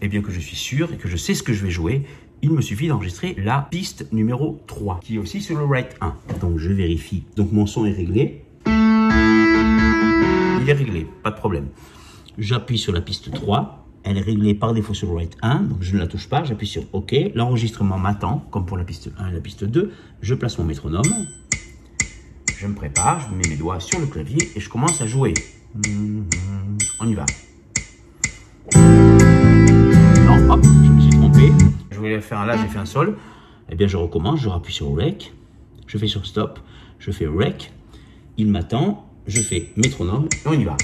et 0.00 0.08
bien 0.08 0.22
que 0.22 0.30
je 0.30 0.40
suis 0.40 0.56
sûr 0.56 0.92
et 0.92 0.96
que 0.96 1.08
je 1.08 1.16
sais 1.16 1.34
ce 1.34 1.42
que 1.42 1.52
je 1.52 1.64
vais 1.64 1.70
jouer, 1.70 2.06
il 2.40 2.52
me 2.52 2.60
suffit 2.60 2.86
d'enregistrer 2.88 3.34
la 3.36 3.66
piste 3.70 4.12
numéro 4.12 4.62
3 4.68 5.00
qui 5.02 5.16
est 5.16 5.18
aussi 5.18 5.40
sur 5.40 5.58
le 5.58 5.64
right 5.64 5.96
1. 6.00 6.14
Donc 6.40 6.58
je 6.58 6.70
vérifie. 6.70 7.24
Donc 7.36 7.52
mon 7.52 7.66
son 7.66 7.84
est 7.84 7.92
réglé. 7.92 8.44
Il 8.66 10.64
est 10.68 10.72
réglé, 10.72 11.06
pas 11.22 11.30
de 11.30 11.36
problème. 11.36 11.66
J'appuie 12.38 12.78
sur 12.78 12.92
la 12.92 13.00
piste 13.00 13.32
3 13.32 13.84
elle 14.04 14.16
est 14.16 14.22
réglée 14.22 14.54
par 14.54 14.72
défaut 14.72 14.94
sur 14.94 15.08
le 15.08 15.14
Write 15.14 15.36
1, 15.42 15.64
donc 15.64 15.82
je 15.82 15.94
ne 15.94 15.98
la 15.98 16.06
touche 16.06 16.28
pas, 16.30 16.42
j'appuie 16.42 16.66
sur 16.66 16.84
OK. 16.92 17.14
L'enregistrement 17.34 17.98
m'attend, 17.98 18.42
comme 18.50 18.64
pour 18.64 18.78
la 18.78 18.84
piste 18.84 19.10
1 19.18 19.28
et 19.28 19.32
la 19.34 19.40
piste 19.40 19.64
2. 19.64 19.92
Je 20.22 20.34
place 20.34 20.56
mon 20.58 20.64
métronome, 20.64 21.02
je 22.58 22.66
me 22.66 22.74
prépare, 22.74 23.20
je 23.20 23.34
mets 23.34 23.48
mes 23.48 23.56
doigts 23.56 23.78
sur 23.78 24.00
le 24.00 24.06
clavier 24.06 24.50
et 24.56 24.60
je 24.60 24.68
commence 24.68 25.00
à 25.00 25.06
jouer. 25.06 25.32
On 26.98 27.06
y 27.08 27.14
va. 27.14 27.24
Non, 28.74 30.50
hop, 30.50 30.64
je 30.64 30.90
me 30.90 31.00
suis 31.00 31.10
trompé. 31.10 31.52
Je 31.92 31.98
voulais 31.98 32.20
faire 32.20 32.38
un 32.38 32.46
La, 32.46 32.56
j'ai 32.56 32.66
fait 32.66 32.78
un 32.78 32.84
Sol. 32.84 33.16
Eh 33.70 33.76
bien, 33.76 33.86
je 33.86 33.96
recommence, 33.96 34.40
je 34.40 34.48
rappuie 34.48 34.72
sur 34.72 34.92
Rec, 34.92 35.32
je 35.86 35.98
fais 35.98 36.08
sur 36.08 36.26
Stop, 36.26 36.58
je 36.98 37.12
fais 37.12 37.26
Rec, 37.26 37.70
il 38.38 38.48
m'attend, 38.48 39.08
je 39.26 39.40
fais 39.40 39.70
métronome 39.76 40.28
et 40.32 40.48
on 40.48 40.52
y 40.54 40.64
va. 40.64 40.76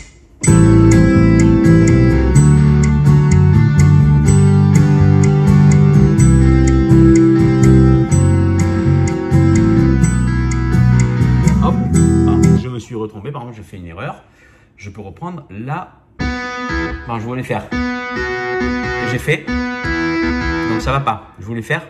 Je 12.78 13.62
fais 13.62 13.76
une 13.76 13.86
erreur, 13.86 14.22
je 14.76 14.90
peux 14.90 15.00
reprendre 15.00 15.46
là. 15.50 16.00
Bon, 17.06 17.18
je 17.18 17.24
voulais 17.24 17.42
faire. 17.42 17.68
J'ai 19.10 19.18
fait. 19.18 19.44
Donc 19.46 20.80
ça 20.80 20.92
va 20.92 21.00
pas. 21.00 21.34
Je 21.38 21.44
voulais 21.44 21.62
faire. 21.62 21.86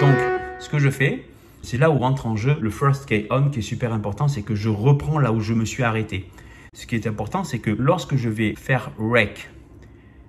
Donc, 0.00 0.16
ce 0.60 0.68
que 0.68 0.78
je 0.78 0.90
fais, 0.90 1.26
c'est 1.62 1.78
là 1.78 1.90
où 1.90 1.98
rentre 1.98 2.26
en 2.26 2.36
jeu 2.36 2.56
le 2.60 2.70
first 2.70 3.06
key 3.06 3.26
on 3.30 3.48
qui 3.50 3.60
est 3.60 3.62
super 3.62 3.92
important, 3.92 4.28
c'est 4.28 4.42
que 4.42 4.54
je 4.54 4.68
reprends 4.68 5.18
là 5.18 5.32
où 5.32 5.40
je 5.40 5.54
me 5.54 5.64
suis 5.64 5.82
arrêté. 5.82 6.30
Ce 6.74 6.86
qui 6.86 6.94
est 6.94 7.06
important, 7.06 7.44
c'est 7.44 7.58
que 7.58 7.70
lorsque 7.70 8.16
je 8.16 8.28
vais 8.28 8.54
faire 8.54 8.92
rec, 8.98 9.48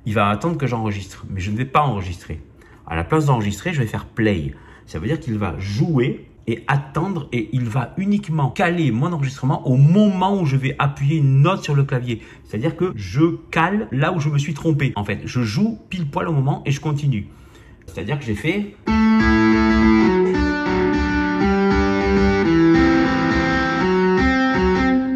il 0.06 0.14
va 0.14 0.30
attendre 0.30 0.58
que 0.58 0.66
j'enregistre, 0.66 1.26
mais 1.30 1.42
je 1.42 1.52
ne 1.52 1.58
vais 1.58 1.66
pas 1.66 1.82
enregistrer. 1.82 2.40
À 2.88 2.96
la 2.96 3.04
place 3.04 3.26
d'enregistrer, 3.26 3.74
je 3.74 3.82
vais 3.82 3.88
faire 3.88 4.06
play. 4.06 4.54
Ça 4.86 5.00
veut 5.00 5.08
dire 5.08 5.20
qu'il 5.20 5.38
va 5.38 5.60
jouer 5.60 6.30
et 6.48 6.64
attendre 6.68 7.28
et 7.34 7.50
il 7.52 7.66
va 7.66 7.94
uniquement 7.98 8.50
caler 8.50 8.92
mon 8.92 9.12
enregistrement 9.12 9.68
au 9.68 9.76
moment 9.76 10.40
où 10.40 10.46
je 10.46 10.56
vais 10.56 10.76
appuyer 10.80 11.18
une 11.18 11.42
note 11.42 11.64
sur 11.64 11.76
le 11.76 11.84
clavier. 11.84 12.22
C'est-à-dire 12.46 12.76
que 12.76 12.94
je 12.96 13.36
cale 13.52 13.88
là 13.92 14.14
où 14.14 14.20
je 14.20 14.30
me 14.30 14.38
suis 14.38 14.54
trompé. 14.54 14.94
En 14.96 15.04
fait, 15.04 15.22
je 15.26 15.42
joue 15.44 15.78
pile 15.90 16.08
poil 16.08 16.30
au 16.30 16.34
moment 16.34 16.64
et 16.66 16.72
je 16.72 16.80
continue. 16.80 17.28
C'est-à-dire 17.86 18.18
que 18.18 18.26
j'ai 18.26 18.36
fait... 18.36 18.76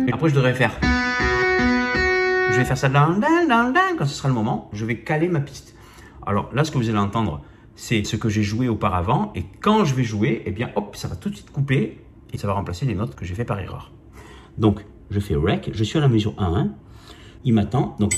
Et 0.08 0.14
après, 0.14 0.30
je 0.30 0.36
devrais 0.36 0.54
faire... 0.54 0.72
Je 2.52 2.58
vais 2.58 2.66
faire 2.66 2.78
ça 2.78 2.90
quand 2.90 4.06
ce 4.06 4.14
sera 4.14 4.28
le 4.28 4.34
moment. 4.34 4.70
Je 4.74 4.86
vais 4.86 4.98
caler 4.98 5.30
ma 5.30 5.40
piste. 5.40 5.74
Alors 6.28 6.50
là, 6.54 6.66
ce 6.66 6.72
que 6.72 6.78
vous 6.78 6.90
allez 6.90 7.00
entendre, 7.00 7.42
c'est 7.76 8.04
ce 8.04 8.16
que 8.16 8.30
j'ai 8.30 8.44
joué 8.44 8.68
auparavant. 8.68 9.32
Et 9.36 9.44
quand 9.62 9.86
je 9.86 9.96
vais 9.96 10.04
jouer, 10.04 10.44
eh 10.46 10.52
bien, 10.52 10.72
hop, 10.76 10.96
ça 10.96 11.08
va 11.08 11.16
tout 11.16 11.30
de 11.30 11.36
suite 11.36 11.52
couper 11.52 12.00
et 12.34 12.38
ça 12.38 12.48
va 12.48 12.54
remplacer 12.54 12.86
les 12.86 12.96
notes 12.96 13.16
que 13.16 13.26
j'ai 13.26 13.36
fait 13.36 13.46
par 13.46 13.60
erreur. 13.60 13.92
Donc, 14.58 14.86
je 15.10 15.20
fais 15.20 15.36
rec, 15.36 15.70
je 15.74 15.84
suis 15.84 15.98
à 15.98 16.02
la 16.02 16.08
mesure 16.08 16.34
1. 16.38 16.70
Il 17.44 17.54
m'attend. 17.54 17.96
Donc, 18.00 18.14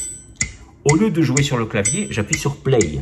au 0.91 0.95
lieu 0.95 1.11
de 1.11 1.21
jouer 1.21 1.43
sur 1.43 1.57
le 1.57 1.65
clavier, 1.65 2.07
j'appuie 2.09 2.37
sur 2.37 2.57
play. 2.57 3.01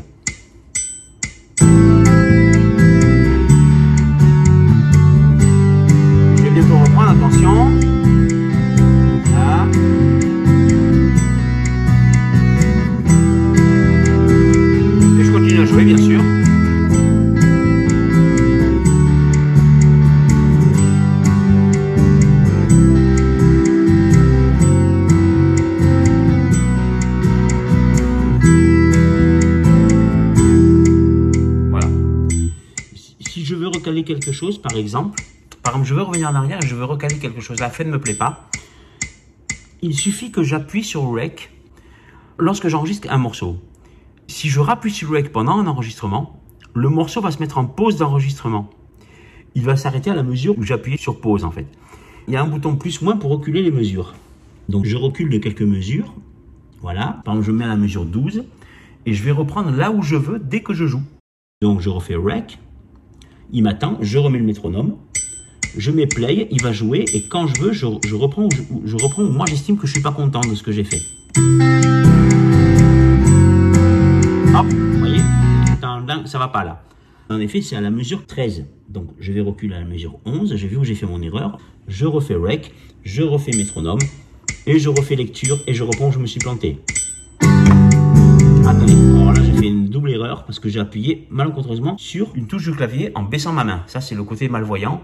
Exemple, 34.81 35.22
par 35.63 35.74
exemple, 35.74 35.87
je 35.87 35.94
veux 35.94 36.01
revenir 36.01 36.29
en 36.29 36.35
arrière 36.35 36.59
et 36.61 36.67
je 36.67 36.75
veux 36.75 36.83
recaler 36.83 37.17
quelque 37.17 37.39
chose, 37.39 37.59
la 37.59 37.70
fin 37.70 37.85
ne 37.85 37.91
me 37.91 38.00
plaît 38.00 38.13
pas, 38.13 38.50
il 39.81 39.96
suffit 39.96 40.31
que 40.31 40.44
j'appuie 40.44 40.83
sur 40.83 41.09
Rec 41.11 41.51
lorsque 42.37 42.67
j'enregistre 42.67 43.07
un 43.09 43.17
morceau. 43.17 43.57
Si 44.27 44.50
je 44.50 44.59
rappuie 44.59 44.91
sur 44.91 45.09
Rec 45.11 45.31
pendant 45.31 45.57
un 45.57 45.67
enregistrement, 45.67 46.39
le 46.74 46.89
morceau 46.89 47.22
va 47.22 47.31
se 47.31 47.39
mettre 47.39 47.57
en 47.57 47.65
pause 47.65 47.98
d'enregistrement. 47.98 48.70
Il 49.55 49.63
va 49.63 49.75
s'arrêter 49.75 50.09
à 50.09 50.15
la 50.15 50.24
mesure 50.24 50.57
où 50.57 50.63
j'appuie 50.63 50.98
sur 50.98 51.20
pause 51.20 51.44
en 51.44 51.51
fait. 51.51 51.67
Il 52.27 52.33
y 52.33 52.37
a 52.37 52.41
un 52.41 52.48
bouton 52.48 52.75
plus-moins 52.75 53.17
pour 53.17 53.31
reculer 53.31 53.61
les 53.61 53.72
mesures. 53.72 54.13
Donc 54.70 54.85
je 54.85 54.96
recule 54.96 55.29
de 55.29 55.37
quelques 55.37 55.61
mesures. 55.61 56.13
Voilà. 56.81 57.22
Par 57.25 57.33
exemple, 57.33 57.48
je 57.48 57.51
mets 57.51 57.65
à 57.65 57.70
la 57.70 57.75
mesure 57.75 58.05
12 58.05 58.46
et 59.05 59.13
je 59.13 59.24
vais 59.24 59.31
reprendre 59.31 59.72
là 59.72 59.91
où 59.91 60.01
je 60.01 60.15
veux 60.15 60.39
dès 60.39 60.61
que 60.61 60.74
je 60.74 60.85
joue. 60.85 61.01
Donc 61.61 61.81
je 61.81 61.89
refais 61.89 62.15
Rec. 62.15 62.59
Il 63.53 63.64
m'attend, 63.64 63.98
je 64.00 64.18
remets 64.18 64.37
le 64.37 64.46
métronome, 64.46 64.96
je 65.75 65.92
mets 65.92 66.07
play, 66.07 66.48
il 66.51 66.61
va 66.61 66.72
jouer 66.72 67.03
et 67.14 67.24
quand 67.24 67.48
je 67.48 67.61
veux, 67.61 67.74
je, 67.74 67.85
reprends, 68.16 68.48
je, 68.50 68.61
je 68.85 68.96
reprends 68.96 69.24
moi 69.24 69.46
j'estime 69.46 69.77
que 69.77 69.85
je 69.87 69.92
suis 69.92 70.01
pas 70.01 70.14
content 70.14 70.40
de 70.40 70.55
ce 70.55 70.64
que 70.64 70.72
j'ai 70.72 70.85
fait. 70.85 71.01
Hop, 74.55 74.66
vous 74.66 75.00
voyez, 75.00 75.22
ça 76.25 76.40
va 76.40 76.48
pas 76.48 76.64
là. 76.64 76.81
En 77.29 77.40
effet, 77.42 77.61
c'est 77.61 77.75
à 77.75 77.81
la 77.81 77.92
mesure 77.92 78.25
13. 78.25 78.66
Donc 78.87 79.09
je 79.20 79.33
vais 79.33 79.42
reculer 79.42 79.75
à 79.75 79.79
la 79.79 79.85
mesure 79.85 80.18
11, 80.25 80.55
j'ai 80.55 80.68
vu 80.68 80.77
où 80.77 80.85
j'ai 80.85 80.96
fait 80.96 81.05
mon 81.05 81.22
erreur, 81.22 81.57
je 81.90 82.05
refais 82.05 82.35
rec, 82.35 82.74
je 83.03 83.22
refais 83.22 83.51
métronome 83.51 84.00
et 84.66 84.79
je 84.79 84.87
refais 84.87 85.16
lecture 85.16 85.57
et 85.68 85.74
je 85.74 85.83
reprends 85.83 86.07
où 86.07 86.11
je 86.14 86.20
me 86.20 86.25
suis 86.25 86.40
planté. 86.40 86.79
Attendez, 88.67 88.93
alors 88.93 89.33
là 89.33 89.41
j'ai 89.43 89.53
fait 89.53 89.67
une 89.67 89.89
double 89.89 90.11
erreur 90.11 90.45
parce 90.45 90.59
que 90.59 90.69
j'ai 90.69 90.79
appuyé 90.79 91.27
malencontreusement 91.29 91.97
sur 91.97 92.31
une 92.35 92.47
touche 92.47 92.63
du 92.63 92.71
clavier 92.71 93.11
en 93.15 93.24
baissant 93.24 93.53
ma 93.53 93.63
main. 93.63 93.81
Ça 93.87 94.01
c'est 94.01 94.15
le 94.15 94.24
côté 94.24 94.50
malvoyant. 94.50 95.01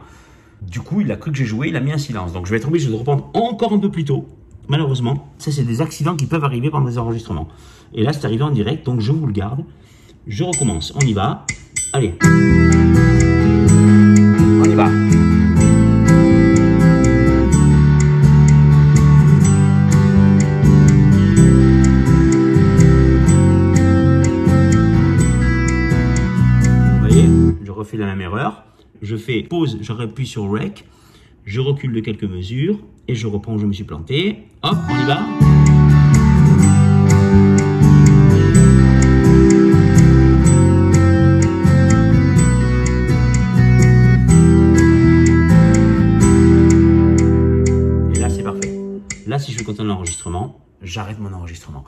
Du 0.61 0.79
coup, 0.79 1.01
il 1.01 1.11
a 1.11 1.17
cru 1.17 1.31
que 1.31 1.37
j'ai 1.37 1.45
joué, 1.45 1.69
il 1.69 1.75
a 1.75 1.79
mis 1.79 1.91
un 1.91 1.97
silence. 1.97 2.33
Donc 2.33 2.45
je 2.45 2.51
vais 2.51 2.57
être 2.57 2.67
obligé 2.67 2.89
de 2.89 2.95
reprendre 2.95 3.29
encore 3.33 3.73
un 3.73 3.79
peu 3.79 3.91
plus 3.91 4.05
tôt. 4.05 4.27
Malheureusement, 4.67 5.31
ça 5.37 5.51
c'est 5.51 5.63
des 5.63 5.81
accidents 5.81 6.15
qui 6.15 6.25
peuvent 6.25 6.43
arriver 6.43 6.69
pendant 6.69 6.87
des 6.87 6.97
enregistrements. 6.97 7.47
Et 7.93 8.03
là 8.03 8.13
c'est 8.13 8.25
arrivé 8.25 8.43
en 8.43 8.51
direct, 8.51 8.85
donc 8.85 9.01
je 9.01 9.11
vous 9.11 9.25
le 9.25 9.33
garde. 9.33 9.63
Je 10.27 10.43
recommence, 10.43 10.93
on 10.95 11.05
y 11.05 11.13
va. 11.13 11.45
Allez. 11.93 12.13
On 14.59 14.65
y 14.65 14.75
va. 14.75 14.89
Refais 27.87 27.97
la 27.97 28.05
même 28.05 28.19
erreur. 28.19 28.65
Je 29.01 29.15
fais 29.15 29.43
pause, 29.43 29.77
je 29.81 29.93
rappuie 29.93 30.27
sur 30.27 30.49
rec, 30.49 30.83
je 31.45 31.61
recule 31.61 31.93
de 31.93 32.01
quelques 32.01 32.25
mesures 32.25 32.79
et 33.07 33.15
je 33.15 33.27
reprends 33.27 33.53
où 33.53 33.59
je 33.59 33.65
me 33.65 33.71
suis 33.71 33.85
planté. 33.85 34.43
Hop, 34.61 34.75
on 34.89 35.03
y 35.03 35.05
va. 35.05 35.21
Et 48.13 48.19
là, 48.19 48.29
c'est 48.29 48.43
parfait. 48.43 48.73
Là, 49.27 49.39
si 49.39 49.53
je 49.53 49.59
veux 49.59 49.63
continuer 49.63 49.87
l'enregistrement, 49.87 50.59
j'arrête 50.81 51.19
mon 51.19 51.31
enregistrement. 51.31 51.85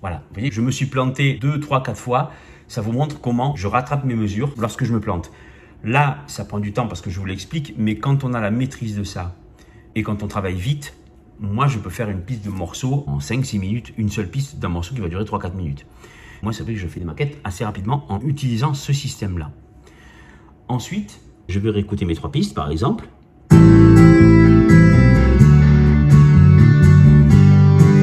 Voilà, 0.00 0.22
vous 0.28 0.34
voyez, 0.34 0.50
je 0.50 0.60
me 0.60 0.70
suis 0.70 0.86
planté 0.86 1.34
2, 1.34 1.60
3, 1.60 1.82
4 1.82 1.96
fois. 1.98 2.30
Ça 2.68 2.80
vous 2.80 2.92
montre 2.92 3.20
comment 3.20 3.54
je 3.56 3.66
rattrape 3.66 4.04
mes 4.04 4.14
mesures 4.14 4.52
lorsque 4.58 4.84
je 4.84 4.92
me 4.92 5.00
plante. 5.00 5.30
Là, 5.84 6.18
ça 6.26 6.44
prend 6.44 6.58
du 6.58 6.72
temps 6.72 6.88
parce 6.88 7.00
que 7.00 7.10
je 7.10 7.20
vous 7.20 7.26
l'explique, 7.26 7.74
mais 7.78 7.96
quand 7.96 8.24
on 8.24 8.34
a 8.34 8.40
la 8.40 8.50
maîtrise 8.50 8.96
de 8.96 9.04
ça 9.04 9.36
et 9.94 10.02
quand 10.02 10.22
on 10.22 10.26
travaille 10.26 10.56
vite, 10.56 10.94
moi, 11.38 11.66
je 11.66 11.78
peux 11.78 11.90
faire 11.90 12.08
une 12.08 12.22
piste 12.22 12.44
de 12.44 12.50
morceau 12.50 13.04
en 13.06 13.18
5-6 13.18 13.58
minutes, 13.58 13.92
une 13.98 14.08
seule 14.08 14.30
piste 14.30 14.58
d'un 14.58 14.68
morceau 14.68 14.94
qui 14.94 15.00
va 15.00 15.08
durer 15.08 15.24
3-4 15.24 15.54
minutes. 15.54 15.86
Moi, 16.42 16.52
ça 16.52 16.64
fait 16.64 16.72
que 16.72 16.78
je 16.78 16.88
fais 16.88 17.00
des 17.00 17.06
maquettes 17.06 17.38
assez 17.44 17.64
rapidement 17.64 18.04
en 18.08 18.20
utilisant 18.20 18.74
ce 18.74 18.92
système-là. 18.92 19.50
Ensuite, 20.68 21.20
je 21.48 21.58
vais 21.58 21.70
réécouter 21.70 22.04
mes 22.04 22.14
trois 22.14 22.30
pistes, 22.32 22.54
par 22.54 22.70
exemple. 22.70 23.08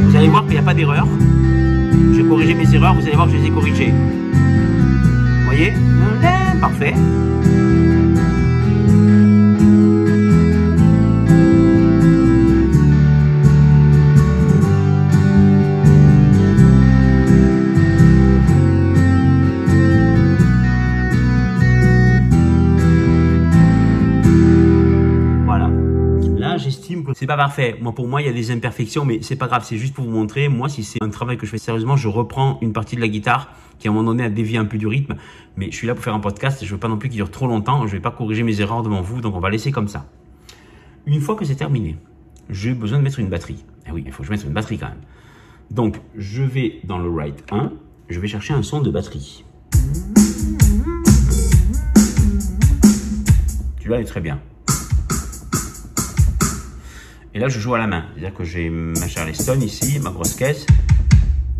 Vous 0.03 0.15
allez 0.15 0.29
voir 0.29 0.43
qu'il 0.43 0.53
n'y 0.53 0.59
a 0.59 0.63
pas 0.63 0.73
d'erreur. 0.73 1.07
J'ai 2.33 2.39
corrigé 2.39 2.55
mes 2.55 2.75
erreurs, 2.75 2.95
vous 2.95 3.05
allez 3.05 3.15
voir 3.15 3.27
que 3.27 3.33
je 3.33 3.37
les 3.37 3.45
ai 3.45 3.51
corrigées. 3.51 3.91
Vous 3.91 5.45
voyez? 5.45 5.73
Parfait. 6.59 6.95
C'est 27.23 27.27
pas 27.27 27.37
parfait. 27.37 27.77
Moi, 27.79 27.95
pour 27.95 28.05
moi, 28.05 28.21
il 28.21 28.25
y 28.25 28.29
a 28.29 28.33
des 28.33 28.51
imperfections, 28.51 29.05
mais 29.05 29.19
c'est 29.21 29.37
pas 29.37 29.47
grave. 29.47 29.63
C'est 29.65 29.77
juste 29.77 29.93
pour 29.93 30.03
vous 30.03 30.11
montrer. 30.11 30.49
Moi, 30.49 30.67
si 30.67 30.83
c'est 30.83 31.01
un 31.01 31.07
travail 31.07 31.37
que 31.37 31.45
je 31.45 31.51
fais 31.51 31.57
sérieusement, 31.57 31.95
je 31.95 32.09
reprends 32.09 32.59
une 32.61 32.73
partie 32.73 32.97
de 32.97 33.01
la 33.01 33.07
guitare 33.07 33.53
qui, 33.79 33.87
à 33.87 33.91
un 33.91 33.93
moment 33.93 34.11
donné, 34.11 34.25
a 34.25 34.29
dévié 34.29 34.57
un 34.57 34.65
peu 34.65 34.77
du 34.77 34.87
rythme. 34.87 35.15
Mais 35.55 35.71
je 35.71 35.77
suis 35.77 35.87
là 35.87 35.95
pour 35.95 36.03
faire 36.03 36.13
un 36.13 36.19
podcast 36.19 36.65
je 36.65 36.69
veux 36.69 36.79
pas 36.81 36.89
non 36.89 36.97
plus 36.97 37.07
qu'il 37.07 37.15
dure 37.15 37.31
trop 37.31 37.47
longtemps. 37.47 37.87
Je 37.87 37.93
vais 37.93 38.01
pas 38.01 38.11
corriger 38.11 38.43
mes 38.43 38.59
erreurs 38.59 38.83
devant 38.83 38.99
vous, 38.99 39.21
donc 39.21 39.37
on 39.37 39.39
va 39.39 39.49
laisser 39.49 39.71
comme 39.71 39.87
ça. 39.87 40.05
Une 41.05 41.21
fois 41.21 41.37
que 41.37 41.45
c'est 41.45 41.55
terminé, 41.55 41.95
j'ai 42.49 42.73
besoin 42.73 42.97
de 42.97 43.03
mettre 43.05 43.19
une 43.19 43.29
batterie. 43.29 43.63
Eh 43.87 43.91
oui, 43.91 44.03
il 44.05 44.11
faut 44.11 44.23
que 44.23 44.27
je 44.27 44.33
mette 44.33 44.43
une 44.43 44.51
batterie 44.51 44.77
quand 44.77 44.89
même. 44.89 44.99
Donc, 45.71 46.01
je 46.17 46.43
vais 46.43 46.81
dans 46.83 46.97
le 46.97 47.07
Write 47.07 47.45
1, 47.53 47.71
je 48.09 48.19
vais 48.19 48.27
chercher 48.27 48.53
un 48.53 48.63
son 48.63 48.81
de 48.81 48.91
batterie. 48.91 49.45
Celui-là 53.79 54.01
est 54.01 54.03
très 54.03 54.19
bien. 54.19 54.41
Et 57.35 57.39
là, 57.39 57.47
je 57.47 57.59
joue 57.59 57.73
à 57.73 57.79
la 57.79 57.87
main. 57.87 58.05
C'est-à-dire 58.13 58.37
que 58.37 58.43
j'ai 58.43 58.69
ma 58.69 59.07
Charleston 59.07 59.59
ici, 59.61 59.99
ma 59.99 60.11
grosse 60.11 60.35
caisse, 60.35 60.67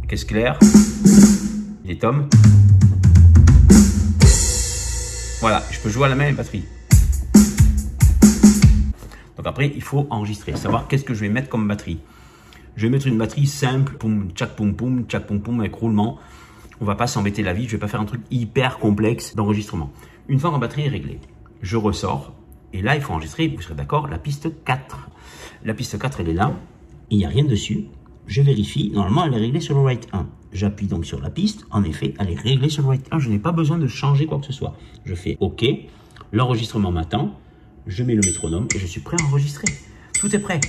caisse 0.08 0.24
claire, 0.24 0.60
les 1.84 1.98
tomes. 1.98 2.30
Voilà, 5.42 5.64
je 5.72 5.80
peux 5.80 5.90
jouer 5.90 6.06
à 6.06 6.10
la 6.10 6.16
main 6.16 6.28
les 6.28 6.34
batteries. 6.34 6.66
Donc 9.36 9.48
après, 9.48 9.72
il 9.74 9.82
faut 9.82 10.06
enregistrer, 10.12 10.56
savoir 10.56 10.88
qu'est-ce 10.88 11.04
que 11.04 11.16
je 11.16 11.22
vais 11.22 11.30
mettre 11.30 11.50
comme 11.50 11.68
batterie. 11.68 12.00
Je 12.76 12.86
vais 12.86 12.92
mettre 12.92 13.08
une 13.08 13.18
batterie 13.18 13.48
simple, 13.48 13.94
poum, 13.94 14.30
tchac, 14.36 14.56
poum, 14.56 14.76
poum, 14.76 15.06
tchac, 15.08 15.26
poum, 15.26 15.42
poum, 15.42 15.60
avec 15.60 15.74
roulement. 15.74 16.20
On 16.82 16.86
va 16.86 16.94
pas 16.94 17.08
s'embêter 17.08 17.42
la 17.42 17.54
vie, 17.54 17.66
je 17.66 17.72
vais 17.72 17.80
pas 17.80 17.88
faire 17.88 18.02
un 18.02 18.06
truc 18.06 18.22
hyper 18.30 18.78
complexe 18.78 19.36
d'enregistrement. 19.36 19.92
Une 20.28 20.40
fois 20.40 20.52
que 20.52 20.56
ma 20.56 20.60
batterie 20.60 20.86
est 20.86 20.90
réglée, 20.90 21.20
je 21.64 21.78
ressors, 21.78 22.32
et 22.74 22.82
là, 22.84 22.96
il 22.96 23.02
faut 23.02 23.14
enregistrer, 23.14 23.48
vous 23.48 23.62
serez 23.62 23.76
d'accord, 23.76 24.08
la 24.08 24.20
piste 24.20 24.64
4. 24.66 25.10
La 25.66 25.74
piste 25.74 25.98
4, 25.98 26.20
elle 26.20 26.30
est 26.30 26.34
là. 26.34 26.54
Il 27.10 27.18
n'y 27.18 27.26
a 27.26 27.30
rien 27.30 27.46
dessus. 27.46 27.86
Je 28.28 28.42
vérifie. 28.42 28.92
Normalement, 28.94 29.26
elle 29.26 29.34
est 29.36 29.46
réglée 29.46 29.62
sur 29.62 29.76
le 29.76 29.82
write 29.82 30.08
1. 30.12 30.28
J'appuie 30.52 30.88
donc 30.88 31.06
sur 31.06 31.22
la 31.22 31.30
piste. 31.30 31.66
En 31.72 31.84
effet, 31.86 32.14
elle 32.20 32.32
est 32.32 32.40
réglée 32.40 32.70
sur 32.70 32.82
le 32.84 32.90
write 32.90 33.08
1. 33.12 33.20
Je 33.20 33.30
n'ai 33.30 33.40
pas 33.40 33.54
besoin 33.54 33.78
de 33.78 33.88
changer 33.88 34.26
quoi 34.26 34.40
que 34.40 34.46
ce 34.46 34.52
soit. 34.52 34.76
Je 35.06 35.16
fais 35.16 35.38
OK. 35.40 35.66
L'enregistrement 36.34 36.92
m'attend. 36.92 37.40
Je 37.88 38.04
mets 38.04 38.16
le 38.16 38.22
métronome 38.26 38.68
et 38.76 38.80
je 38.80 38.86
suis 38.86 39.00
prêt 39.00 39.16
à 39.22 39.26
enregistrer. 39.26 39.68
Tout 40.20 40.36
est 40.36 40.40
prêt. 40.40 40.60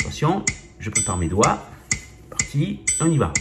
Attention, 0.00 0.44
je 0.78 0.90
prépare 0.90 1.16
mes 1.16 1.28
doigts. 1.28 1.66
Parti, 2.28 2.80
on 3.00 3.10
y 3.10 3.16
va. 3.16 3.32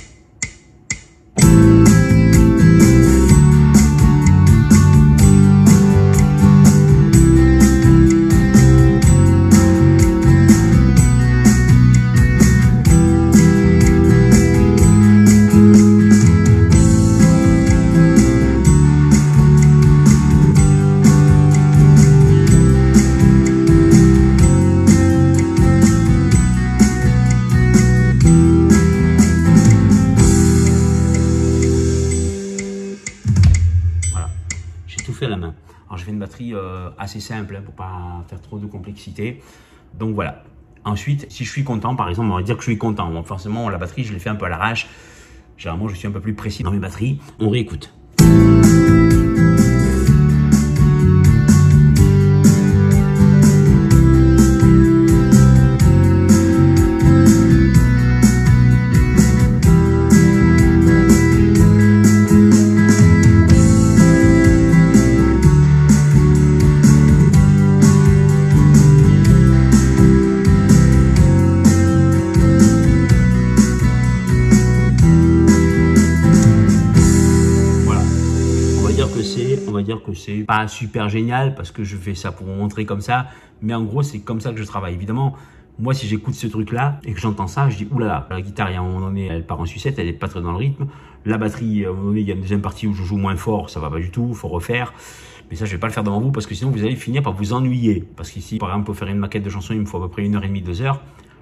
Simple 37.52 37.66
pour 37.66 37.74
pas 37.74 38.24
faire 38.28 38.42
trop 38.42 38.60
de 38.60 38.66
complexité. 38.66 39.42
Donc 39.98 40.16
voilà. 40.16 40.44
Ensuite, 40.84 41.32
si 41.32 41.46
je 41.46 41.52
suis 41.52 41.64
content, 41.64 41.96
par 41.96 42.10
exemple, 42.10 42.32
on 42.32 42.36
va 42.36 42.42
dire 42.42 42.56
que 42.56 42.64
je 42.64 42.70
suis 42.70 42.78
content. 42.78 43.24
Forcément, 43.24 43.70
la 43.70 43.78
batterie, 43.78 44.04
je 44.04 44.14
l'ai 44.14 44.20
fait 44.20 44.30
un 44.30 44.36
peu 44.36 44.46
à 44.46 44.50
l'arrache. 44.50 44.88
Généralement, 45.58 45.88
je 45.88 45.96
suis 45.96 46.08
un 46.08 46.12
peu 46.12 46.22
plus 46.22 46.34
précis 46.34 46.64
dans 46.64 46.72
mes 46.72 46.80
batteries. 46.80 47.20
On 47.40 47.50
réécoute. 47.50 47.94
Dire 79.82 80.04
que 80.04 80.14
c'est 80.14 80.44
pas 80.44 80.68
super 80.68 81.10
génial 81.10 81.56
parce 81.56 81.72
que 81.72 81.84
je 81.84 81.98
fais 81.98 82.16
ça 82.16 82.32
pour 82.32 82.48
montrer 82.48 82.86
comme 82.86 83.02
ça, 83.02 83.28
mais 83.62 83.74
en 83.74 83.84
gros, 83.84 84.04
c'est 84.04 84.20
comme 84.20 84.42
ça 84.42 84.52
que 84.52 84.58
je 84.58 84.64
travaille. 84.64 84.94
Évidemment, 84.94 85.36
moi, 85.80 85.94
si 85.94 86.08
j'écoute 86.08 86.36
ce 86.36 86.48
truc-là 86.48 87.00
et 87.06 87.14
que 87.14 87.20
j'entends 87.20 87.48
ça, 87.48 87.70
je 87.70 87.78
dis 87.78 87.88
oulala, 87.92 88.28
la 88.30 88.42
guitare, 88.42 88.70
il 88.70 88.74
y 88.74 88.78
a 88.78 88.82
un 88.82 88.84
moment 88.84 89.02
donné, 89.02 89.28
elle 89.28 89.46
part 89.46 89.60
en 89.60 89.66
sucette, 89.66 89.98
elle 89.98 90.08
est 90.08 90.14
pas 90.14 90.28
très 90.28 90.42
dans 90.42 90.52
le 90.52 90.58
rythme. 90.58 90.88
La 91.26 91.38
batterie, 91.38 91.86
à 91.86 91.90
un 91.90 91.94
moment 91.94 92.08
donné, 92.08 92.22
il 92.22 92.28
y 92.28 92.32
a 92.32 92.36
une 92.36 92.42
deuxième 92.42 92.62
partie 92.62 92.88
où 92.88 92.94
je 92.94 93.04
joue 93.04 93.18
moins 93.18 93.36
fort, 93.36 93.70
ça 93.70 93.80
va 93.80 93.90
pas 93.90 94.00
du 94.00 94.12
tout, 94.12 94.34
faut 94.34 94.48
refaire. 94.48 94.94
Mais 95.50 95.56
ça, 95.56 95.66
je 95.66 95.72
vais 95.72 95.80
pas 95.80 95.88
le 95.88 95.94
faire 95.94 96.04
devant 96.04 96.22
vous 96.22 96.32
parce 96.32 96.46
que 96.46 96.56
sinon, 96.56 96.72
vous 96.72 96.84
allez 96.84 96.96
finir 96.96 97.24
par 97.24 97.34
vous 97.34 97.54
ennuyer. 97.54 98.08
Parce 98.16 98.30
qu'ici, 98.30 98.58
par 98.58 98.70
exemple, 98.70 98.86
pour 98.86 98.96
faire 98.96 99.08
une 99.08 99.18
maquette 99.18 99.44
de 99.44 99.50
chanson, 99.50 99.74
il 99.74 99.82
me 99.82 99.86
faut 99.86 99.98
à 99.98 100.02
peu 100.02 100.10
près 100.10 100.24
une 100.24 100.36
heure 100.36 100.44
et 100.44 100.48
demie, 100.48 100.62
deux 100.62 100.82
heures. 100.82 101.02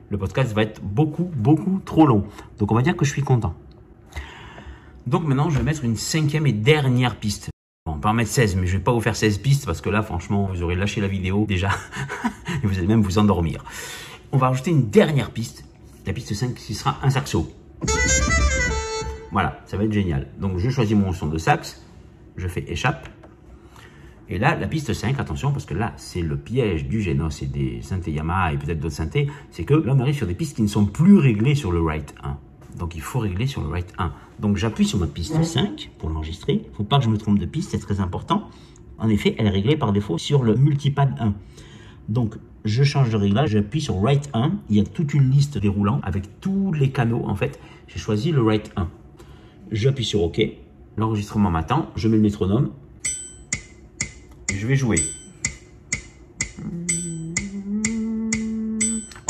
Le 0.10 0.18
podcast 0.18 0.54
va 0.54 0.64
être 0.64 0.82
beaucoup, 0.82 1.30
beaucoup 1.36 1.82
trop 1.86 2.08
long. 2.08 2.24
Donc, 2.58 2.72
on 2.72 2.76
va 2.76 2.82
dire 2.82 2.96
que 2.96 3.06
je 3.06 3.12
suis 3.12 3.22
content. 3.22 3.54
Donc 5.08 5.26
maintenant, 5.26 5.50
je 5.50 5.58
vais 5.58 5.64
mettre 5.64 5.84
une 5.84 5.96
cinquième 5.96 6.46
et 6.48 6.54
dernière 6.54 7.16
piste 7.16 7.50
on 7.90 8.00
peut 8.00 8.08
en 8.08 8.14
mettre 8.14 8.32
16, 8.32 8.56
mais 8.56 8.68
je 8.68 8.78
vais 8.78 8.84
pas 8.84 8.94
vous 8.94 9.02
faire 9.02 9.16
16 9.16 9.40
pistes 9.40 9.66
parce 9.66 9.82
que 9.82 9.90
là, 9.90 10.02
franchement, 10.02 10.50
vous 10.52 10.64
aurez 10.64 10.76
lâché 10.76 11.02
la 11.02 11.08
vidéo 11.08 11.46
déjà 11.48 11.70
et 12.64 12.66
vous 12.68 12.78
allez 12.78 12.88
même 12.88 13.02
vous 13.02 13.18
endormir. 13.18 13.64
On 14.32 14.38
va 14.38 14.48
rajouter 14.48 14.72
une 14.72 14.90
dernière 14.90 15.32
piste, 15.32 15.66
la 16.06 16.14
piste 16.14 16.34
5 16.34 16.54
qui 16.54 16.76
sera 16.76 16.98
un 17.04 17.10
saxo. 17.10 17.52
Voilà, 19.32 19.60
ça 19.66 19.78
va 19.78 19.84
être 19.84 19.92
génial. 19.92 20.28
Donc 20.40 20.60
je 20.60 20.70
choisis 20.70 20.96
mon 20.96 21.12
son 21.12 21.28
de 21.28 21.38
sax, 21.38 21.84
je 22.38 22.48
fais 22.48 22.64
échappe. 22.68 23.10
Et 24.32 24.38
là, 24.38 24.56
la 24.56 24.68
piste 24.68 24.94
5, 24.94 25.20
attention, 25.20 25.52
parce 25.52 25.66
que 25.66 25.74
là, 25.74 25.94
c'est 25.98 26.22
le 26.22 26.38
piège 26.38 26.86
du 26.86 27.02
Genos 27.02 27.42
et 27.42 27.48
des 27.48 27.82
synthés 27.82 28.12
Yamaha 28.12 28.54
et 28.54 28.58
peut-être 28.58 28.80
d'autres 28.80 28.96
synthés, 28.96 29.28
c'est 29.50 29.64
que 29.64 29.74
là, 29.74 29.94
on 29.96 30.00
arrive 30.00 30.16
sur 30.16 30.28
des 30.28 30.36
pistes 30.36 30.56
qui 30.56 30.62
ne 30.62 30.68
sont 30.68 30.86
plus 30.86 31.18
réglées 31.18 31.56
sur 31.56 31.72
le 31.72 31.82
Write 31.82 32.14
1. 32.24 32.38
Donc 32.78 32.96
il 32.96 33.02
faut 33.02 33.20
régler 33.20 33.48
sur 33.48 33.62
le 33.62 33.68
write 33.70 33.94
1. 33.98 34.12
Donc 34.40 34.58
j'appuie 34.58 34.86
sur 34.86 35.00
ma 35.00 35.08
piste 35.08 35.42
5 35.42 35.92
pour 35.98 36.10
l'enregistrer. 36.10 36.54
Il 36.54 36.70
ne 36.70 36.76
faut 36.76 36.84
pas 36.84 37.00
que 37.00 37.06
je 37.06 37.10
me 37.10 37.18
trompe 37.18 37.40
de 37.40 37.46
piste, 37.46 37.72
c'est 37.72 37.80
très 37.80 38.00
important. 38.00 38.50
En 38.98 39.10
effet, 39.10 39.36
elle 39.38 39.48
est 39.48 39.52
réglée 39.52 39.78
par 39.78 39.94
défaut 39.94 40.18
sur 40.18 40.44
le 40.44 40.56
multipad 40.56 41.16
1. 41.20 41.34
Donc 42.10 42.36
je 42.66 42.84
change 42.84 43.10
de 43.10 43.18
réglage, 43.18 43.52
j'appuie 43.52 43.82
sur 43.82 43.96
write 44.02 44.30
1. 44.34 44.52
Il 44.70 44.76
y 44.76 44.80
a 44.80 44.84
toute 44.84 45.14
une 45.14 45.30
liste 45.30 45.58
déroulant 45.58 46.02
avec 46.04 46.40
tous 46.42 46.74
les 46.74 46.92
canaux 46.92 47.24
en 47.26 47.36
fait. 47.36 47.60
J'ai 47.88 48.00
choisi 48.00 48.32
le 48.32 48.42
write 48.42 48.72
1. 48.76 48.88
J'appuie 49.72 50.06
sur 50.06 50.24
OK. 50.24 50.42
L'enregistrement 50.98 51.50
m'attend. 51.50 51.90
Je 51.96 52.08
mets 52.08 52.18
le 52.18 52.24
métronome. 52.24 52.72
je 54.54 54.68
vais 54.68 54.76
jouer. 54.76 54.98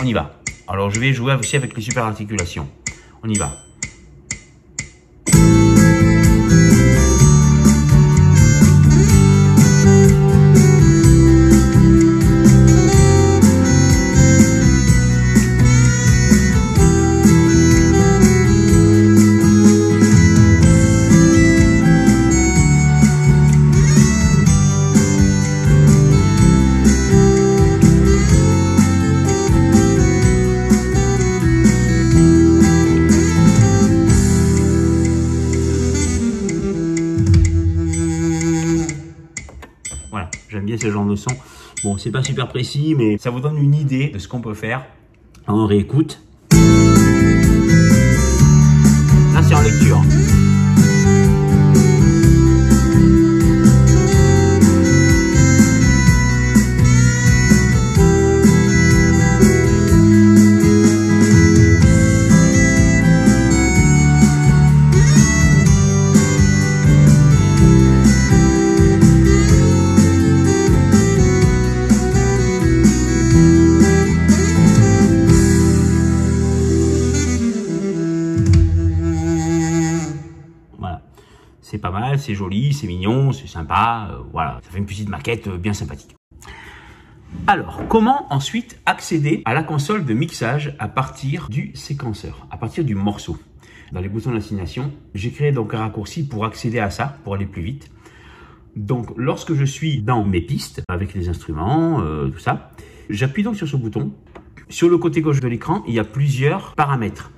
On 0.01 0.05
y 0.05 0.13
va. 0.13 0.39
Alors 0.67 0.89
je 0.89 0.99
vais 0.99 1.13
jouer 1.13 1.35
aussi 1.35 1.55
avec 1.55 1.75
les 1.75 1.81
super 1.81 2.05
articulations. 2.05 2.67
On 3.23 3.29
y 3.29 3.37
va. 3.37 3.51
ce 3.51 3.68
c'est 41.99 42.11
pas 42.11 42.23
super 42.23 42.47
précis, 42.47 42.95
mais 42.97 43.17
ça 43.17 43.29
vous 43.29 43.39
donne 43.39 43.57
une 43.57 43.75
idée 43.75 44.09
de 44.09 44.19
ce 44.19 44.27
qu'on 44.27 44.41
peut 44.41 44.53
faire. 44.53 44.85
On 45.47 45.65
réécoute. 45.65 46.21
C'est 82.19 82.35
joli, 82.35 82.73
c'est 82.73 82.87
mignon, 82.87 83.31
c'est 83.31 83.47
sympa, 83.47 84.09
euh, 84.11 84.23
voilà, 84.31 84.59
ça 84.63 84.71
fait 84.71 84.77
une 84.77 84.85
petite 84.85 85.09
maquette 85.09 85.47
euh, 85.47 85.57
bien 85.57 85.73
sympathique. 85.73 86.15
Alors, 87.47 87.83
comment 87.87 88.31
ensuite 88.33 88.79
accéder 88.85 89.41
à 89.45 89.53
la 89.53 89.63
console 89.63 90.05
de 90.05 90.13
mixage 90.13 90.75
à 90.79 90.87
partir 90.87 91.47
du 91.49 91.71
séquenceur, 91.75 92.47
à 92.51 92.57
partir 92.57 92.83
du 92.83 92.95
morceau? 92.95 93.37
Dans 93.91 94.01
les 94.01 94.09
boutons 94.09 94.31
d'assignation, 94.31 94.91
j'ai 95.15 95.31
créé 95.31 95.51
donc 95.51 95.73
un 95.73 95.79
raccourci 95.79 96.27
pour 96.27 96.45
accéder 96.45 96.79
à 96.79 96.89
ça, 96.89 97.17
pour 97.23 97.33
aller 97.33 97.45
plus 97.45 97.61
vite. 97.61 97.89
Donc, 98.75 99.11
lorsque 99.17 99.53
je 99.53 99.65
suis 99.65 100.01
dans 100.01 100.23
mes 100.23 100.41
pistes, 100.41 100.83
avec 100.87 101.13
les 101.13 101.29
instruments, 101.29 102.01
euh, 102.01 102.29
tout 102.29 102.39
ça, 102.39 102.71
j'appuie 103.09 103.43
donc 103.43 103.55
sur 103.55 103.67
ce 103.67 103.75
bouton. 103.75 104.11
Sur 104.69 104.89
le 104.89 104.99
côté 104.99 105.21
gauche 105.21 105.39
de 105.39 105.47
l'écran, 105.47 105.83
il 105.87 105.95
y 105.95 105.99
a 105.99 106.03
plusieurs 106.03 106.75
paramètres. 106.75 107.31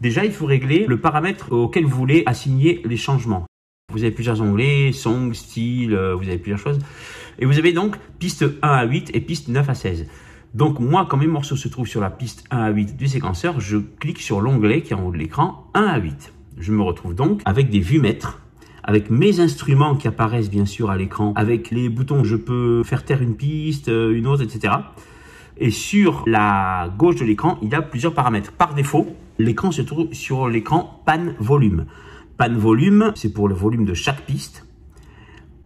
Déjà, 0.00 0.24
il 0.24 0.32
faut 0.32 0.46
régler 0.46 0.86
le 0.88 1.00
paramètre 1.00 1.52
auquel 1.52 1.84
vous 1.84 1.96
voulez 1.96 2.24
assigner 2.26 2.82
les 2.84 2.96
changements. 2.96 3.46
Vous 3.92 4.02
avez 4.02 4.10
plusieurs 4.10 4.40
onglets, 4.40 4.92
song, 4.92 5.32
style, 5.34 5.94
euh, 5.94 6.14
vous 6.14 6.24
avez 6.24 6.38
plusieurs 6.38 6.58
choses. 6.58 6.78
Et 7.38 7.46
vous 7.46 7.58
avez 7.58 7.72
donc 7.72 7.96
piste 8.18 8.44
1 8.62 8.68
à 8.68 8.84
8 8.84 9.10
et 9.14 9.20
piste 9.20 9.48
9 9.48 9.68
à 9.68 9.74
16. 9.74 10.06
Donc 10.54 10.80
moi, 10.80 11.06
quand 11.08 11.16
mes 11.16 11.26
morceaux 11.26 11.56
se 11.56 11.68
trouvent 11.68 11.86
sur 11.86 12.00
la 12.00 12.10
piste 12.10 12.44
1 12.50 12.58
à 12.58 12.70
8 12.70 12.96
du 12.96 13.08
séquenceur, 13.08 13.60
je 13.60 13.78
clique 13.78 14.20
sur 14.20 14.40
l'onglet 14.40 14.82
qui 14.82 14.92
est 14.92 14.96
en 14.96 15.06
haut 15.06 15.12
de 15.12 15.16
l'écran 15.16 15.70
1 15.74 15.82
à 15.82 15.98
8. 15.98 16.32
Je 16.58 16.72
me 16.72 16.82
retrouve 16.82 17.14
donc 17.14 17.40
avec 17.44 17.70
des 17.70 17.80
vues 17.80 18.00
maîtres, 18.00 18.40
avec 18.84 19.10
mes 19.10 19.40
instruments 19.40 19.96
qui 19.96 20.08
apparaissent 20.08 20.50
bien 20.50 20.66
sûr 20.66 20.90
à 20.90 20.96
l'écran, 20.96 21.32
avec 21.36 21.70
les 21.70 21.88
boutons 21.88 22.24
je 22.24 22.36
peux 22.36 22.82
faire 22.84 23.04
taire 23.04 23.22
une 23.22 23.36
piste, 23.36 23.88
euh, 23.88 24.16
une 24.16 24.26
autre, 24.26 24.42
etc. 24.42 24.74
Et 25.58 25.70
sur 25.70 26.24
la 26.26 26.92
gauche 26.98 27.16
de 27.16 27.24
l'écran, 27.24 27.58
il 27.62 27.70
y 27.70 27.74
a 27.74 27.82
plusieurs 27.82 28.14
paramètres. 28.14 28.52
Par 28.52 28.74
défaut, 28.74 29.06
l'écran 29.38 29.70
se 29.70 29.82
trouve 29.82 30.12
sur 30.12 30.48
l'écran 30.48 31.02
pan 31.06 31.34
volume. 31.38 31.86
Pan 32.36 32.52
volume, 32.54 33.12
c'est 33.14 33.32
pour 33.32 33.48
le 33.48 33.54
volume 33.54 33.84
de 33.84 33.94
chaque 33.94 34.22
piste. 34.22 34.66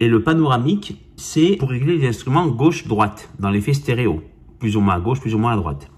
Et 0.00 0.08
le 0.08 0.22
panoramique, 0.22 1.00
c'est 1.16 1.56
pour 1.56 1.70
régler 1.70 1.96
les 1.96 2.08
instruments 2.08 2.46
gauche-droite 2.48 3.30
dans 3.38 3.50
l'effet 3.50 3.72
stéréo, 3.72 4.22
plus 4.58 4.76
ou 4.76 4.80
moins 4.80 4.94
à 4.94 5.00
gauche, 5.00 5.20
plus 5.20 5.34
ou 5.34 5.38
moins 5.38 5.52
à 5.52 5.56
droite. 5.56 5.90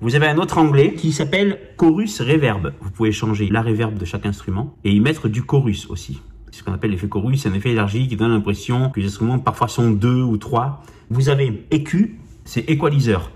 Vous 0.00 0.14
avez 0.14 0.26
un 0.26 0.36
autre 0.38 0.58
onglet 0.58 0.94
qui 0.94 1.12
s'appelle 1.12 1.58
Chorus 1.76 2.20
Reverb. 2.20 2.72
Vous 2.80 2.90
pouvez 2.90 3.12
changer 3.12 3.48
la 3.48 3.62
reverb 3.62 3.96
de 3.96 4.04
chaque 4.04 4.26
instrument 4.26 4.76
et 4.84 4.92
y 4.92 5.00
mettre 5.00 5.28
du 5.28 5.42
chorus 5.42 5.88
aussi. 5.88 6.20
C'est 6.50 6.58
ce 6.58 6.64
qu'on 6.64 6.72
appelle 6.72 6.90
l'effet 6.90 7.08
chorus, 7.08 7.40
c'est 7.40 7.48
un 7.48 7.54
effet 7.54 7.70
élargi 7.70 8.08
qui 8.08 8.16
donne 8.16 8.32
l'impression 8.32 8.90
que 8.90 9.00
les 9.00 9.06
instruments 9.06 9.38
parfois 9.38 9.68
sont 9.68 9.90
deux 9.90 10.22
ou 10.22 10.36
trois. 10.36 10.82
Vous 11.08 11.28
avez 11.28 11.66
EQ, 11.70 12.18
c'est 12.44 12.68
Equalizer. 12.68 13.30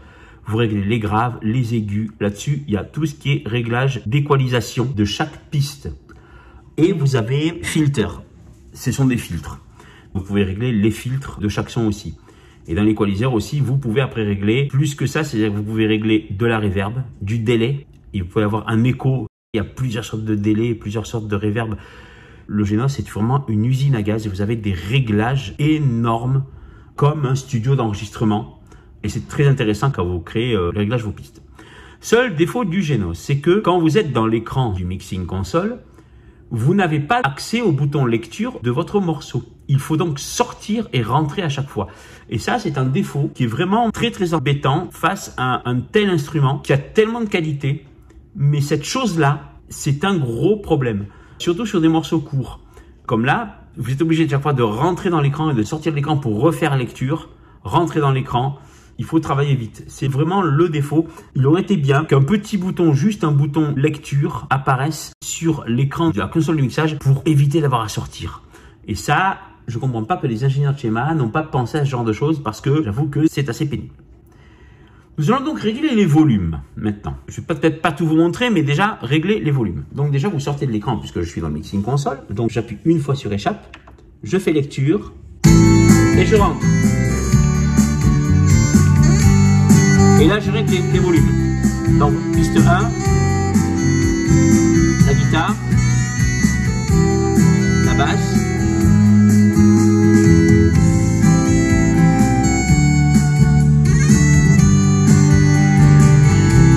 Vous 0.47 0.59
réglez 0.59 0.85
les 0.85 0.99
graves, 0.99 1.39
les 1.43 1.75
aigus. 1.75 2.11
Là-dessus, 2.21 2.63
il 2.69 2.75
y 2.75 2.77
a 2.77 2.85
tout 2.85 3.07
ce 3.07 3.15
qui 3.15 3.33
est 3.33 3.43
réglage 3.47 4.03
d'équalisation 4.07 4.85
de 4.85 5.05
chaque 5.05 5.51
piste. 5.51 5.91
Et 6.79 6.93
vous 6.93 7.17
avez 7.17 7.61
Filter. 7.63 8.09
Ce 8.75 8.93
sont 8.93 9.07
des 9.07 9.17
filtres. 9.17 9.61
Vous 10.13 10.21
pouvez 10.21 10.45
régler 10.45 10.73
les 10.73 10.91
filtres 10.91 11.41
de 11.41 11.49
chaque 11.49 11.71
son 11.71 11.87
aussi. 11.87 12.19
Et 12.69 12.75
dans 12.75 12.83
l'équaliseur 12.83 13.33
aussi, 13.33 13.61
vous 13.61 13.79
pouvez 13.79 14.03
après 14.03 14.25
régler 14.25 14.67
plus 14.67 14.95
que 14.95 15.07
ça, 15.07 15.25
c'est-à-dire 15.25 15.53
que 15.53 15.57
vous 15.57 15.63
pouvez 15.63 15.87
régler 15.87 16.27
de 16.29 16.45
la 16.45 16.59
reverb, 16.59 17.03
du 17.23 17.39
délai, 17.39 17.87
et 18.13 18.21
vous 18.21 18.29
pouvez 18.29 18.45
avoir 18.45 18.69
un 18.69 18.85
écho. 18.85 19.27
Il 19.55 19.57
y 19.57 19.61
a 19.61 19.65
plusieurs 19.65 20.05
sortes 20.05 20.25
de 20.25 20.35
délais, 20.35 20.75
plusieurs 20.75 21.07
sortes 21.07 21.29
de 21.29 21.37
reverb. 21.37 21.77
Le 22.47 22.65
Genos, 22.65 22.89
c'est 22.89 23.09
vraiment 23.09 23.47
une 23.49 23.65
usine 23.65 23.95
à 23.95 24.03
gaz 24.03 24.27
et 24.27 24.29
vous 24.29 24.43
avez 24.43 24.57
des 24.57 24.75
réglages 24.75 25.55
énormes 25.59 26.45
comme 26.95 27.25
un 27.25 27.37
studio 27.37 27.75
d'enregistrement. 27.75 28.61
Et 29.03 29.09
c'est 29.09 29.29
très 29.29 29.47
intéressant 29.47 29.91
quand 29.91 30.05
vous 30.05 30.21
créez 30.21 30.55
euh, 30.55 30.73
le 30.73 30.79
réglage 30.79 31.05
vos 31.05 31.13
pistes. 31.13 31.41
Seul 32.01 32.37
défaut 32.37 32.67
du 32.67 32.83
Genos, 32.83 33.15
c'est 33.15 33.39
que 33.39 33.61
quand 33.61 33.79
vous 33.79 33.97
êtes 33.97 34.13
dans 34.13 34.27
l'écran 34.27 34.73
du 34.73 34.85
mixing 34.85 35.25
console, 35.25 35.79
vous 36.51 36.75
n'avez 36.75 37.01
pas 37.01 37.21
accès 37.25 37.61
au 37.61 37.73
bouton 37.73 38.05
lecture 38.05 38.61
de 38.63 38.71
votre 38.71 39.01
morceau. 39.01 39.43
Il 39.69 39.79
faut 39.79 39.97
donc 39.97 40.19
sortir 40.19 40.89
et 40.93 41.03
rentrer 41.03 41.43
à 41.43 41.49
chaque 41.49 41.69
fois. 41.69 41.89
Et 42.31 42.39
ça, 42.39 42.59
c'est 42.59 42.79
un 42.79 42.85
défaut 42.85 43.31
qui 43.35 43.45
est 43.45 43.49
vraiment 43.49 43.91
très 43.91 44.11
très 44.11 44.35
embêtant 44.35 44.89
face 44.93 45.35
à 45.37 45.69
un 45.69 45.81
tel 45.81 46.09
instrument 46.09 46.59
qui 46.59 46.73
a 46.73 46.79
tellement 46.79 47.21
de 47.21 47.29
qualité. 47.29 47.85
Mais 48.37 48.61
cette 48.61 48.85
chose-là, 48.85 49.53
c'est 49.69 50.05
un 50.05 50.17
gros 50.17 50.57
problème. 50.57 51.07
Surtout 51.39 51.67
sur 51.67 51.81
des 51.81 51.89
morceaux 51.89 52.21
courts. 52.21 52.61
Comme 53.07 53.25
là, 53.25 53.63
vous 53.77 53.93
êtes 53.93 54.03
obligé 54.03 54.29
chaque 54.29 54.43
fois 54.43 54.53
de 54.53 54.63
rentrer 54.63 55.11
dans 55.11 55.21
l'écran 55.21 55.51
et 55.51 55.55
de 55.55 55.63
sortir 55.63 55.93
de 55.93 55.97
l'écran 55.97 56.17
pour 56.17 56.41
refaire 56.41 56.77
lecture. 56.77 57.31
Rentrer 57.63 57.99
dans 57.99 58.13
l'écran, 58.13 58.59
il 58.99 59.05
faut 59.05 59.21
travailler 59.21 59.55
vite. 59.55 59.85
C'est 59.89 60.09
vraiment 60.09 60.43
le 60.43 60.69
défaut. 60.69 61.07
Il 61.35 61.47
aurait 61.47 61.63
été 61.63 61.77
bien 61.77 62.05
qu'un 62.05 62.23
petit 62.23 62.57
bouton, 62.57 62.95
juste 62.95 63.25
un 63.25 63.33
bouton 63.33 63.75
lecture, 63.77 64.47
apparaisse 64.51 65.13
sur 65.23 65.65
l'écran 65.67 66.11
de 66.11 66.19
la 66.19 66.27
console 66.27 66.57
de 66.57 66.63
mixage 66.63 66.99
pour 66.99 67.23
éviter 67.27 67.61
d'avoir 67.61 67.83
à 67.83 67.89
sortir. 67.89 68.43
Et 68.89 68.95
ça, 68.95 69.39
je 69.67 69.79
comprends 69.79 70.05
pas 70.05 70.17
que 70.17 70.27
les 70.27 70.45
ingénieurs 70.45 70.75
de 70.75 70.79
schéma 70.79 71.15
n'ont 71.15 71.29
pas 71.29 71.43
pensé 71.43 71.79
à 71.79 71.85
ce 71.85 71.91
genre 71.91 72.05
de 72.05 72.13
choses 72.13 72.43
parce 72.43 72.61
que 72.61 72.83
j'avoue 72.83 73.09
que 73.09 73.27
c'est 73.27 73.49
assez 73.49 73.69
pénible. 73.69 73.95
Nous 75.19 75.31
allons 75.31 75.45
donc 75.45 75.61
régler 75.61 75.95
les 75.95 76.05
volumes 76.05 76.61
maintenant. 76.77 77.17
Je 77.27 77.41
vais 77.41 77.47
peut-être 77.47 77.81
pas 77.81 77.91
tout 77.91 78.07
vous 78.07 78.17
montrer, 78.17 78.51
mais 78.51 78.63
déjà 78.63 78.99
régler 79.01 79.41
les 79.41 79.51
volumes. 79.51 79.85
Donc 79.93 80.11
déjà, 80.11 80.29
vous 80.29 80.41
sortez 80.41 80.67
de 80.67 80.73
l'écran 80.73 80.99
puisque 80.99 81.21
je 81.21 81.29
suis 81.29 81.41
dans 81.41 81.49
le 81.49 81.55
mixing 81.55 81.83
console. 81.83 82.19
Donc 82.29 82.51
j'appuie 82.51 82.79
une 82.85 83.01
fois 83.01 83.15
sur 83.15 83.33
échappe, 83.33 83.75
je 84.23 84.39
fais 84.39 84.53
lecture 84.53 85.15
et 85.47 86.27
je 86.27 86.37
rentre. 86.37 86.61
Et 90.19 90.27
là, 90.27 90.41
je 90.41 90.51
règle 90.51 90.73
les, 90.93 90.99
volumes. 90.99 91.29
Donc, 91.99 92.15
piste 92.35 92.57
1, 92.57 92.63
la 95.07 95.15
guitare, 95.15 95.55
la 97.85 97.95
basse, 97.95 98.35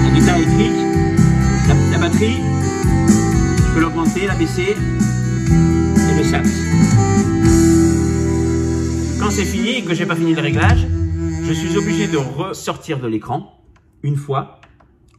la 0.04 0.10
guitare 0.12 0.36
électrique, 0.36 0.72
la, 1.92 1.98
batterie, 1.98 2.42
je 3.58 3.74
peux 3.74 3.80
l'augmenter, 3.80 4.28
la 4.28 4.36
baisser, 4.36 4.76
et 4.76 6.18
le 6.18 6.24
sax. 6.26 6.50
Quand 9.22 9.32
c'est 9.32 9.46
fini 9.46 9.78
et 9.78 9.84
que 9.84 9.94
j'ai 9.94 10.06
pas 10.06 10.16
fini 10.16 10.34
le 10.36 10.42
réglage, 10.42 10.86
je 11.50 11.56
suis 11.56 11.78
obligé 11.78 12.08
de 12.08 12.18
ressortir 12.18 13.00
de 13.00 13.08
l'écran 13.08 13.60
une 14.04 14.16
fois, 14.16 14.62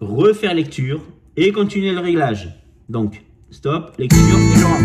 refaire 0.01 0.55
lecture 0.55 1.01
et 1.37 1.51
continuer 1.51 1.91
le 1.91 1.99
réglage. 1.99 2.51
Donc, 2.89 3.25
stop, 3.51 3.97
lecture 3.99 4.21
et 4.21 4.57
je 4.57 4.65
rentre. 4.65 4.85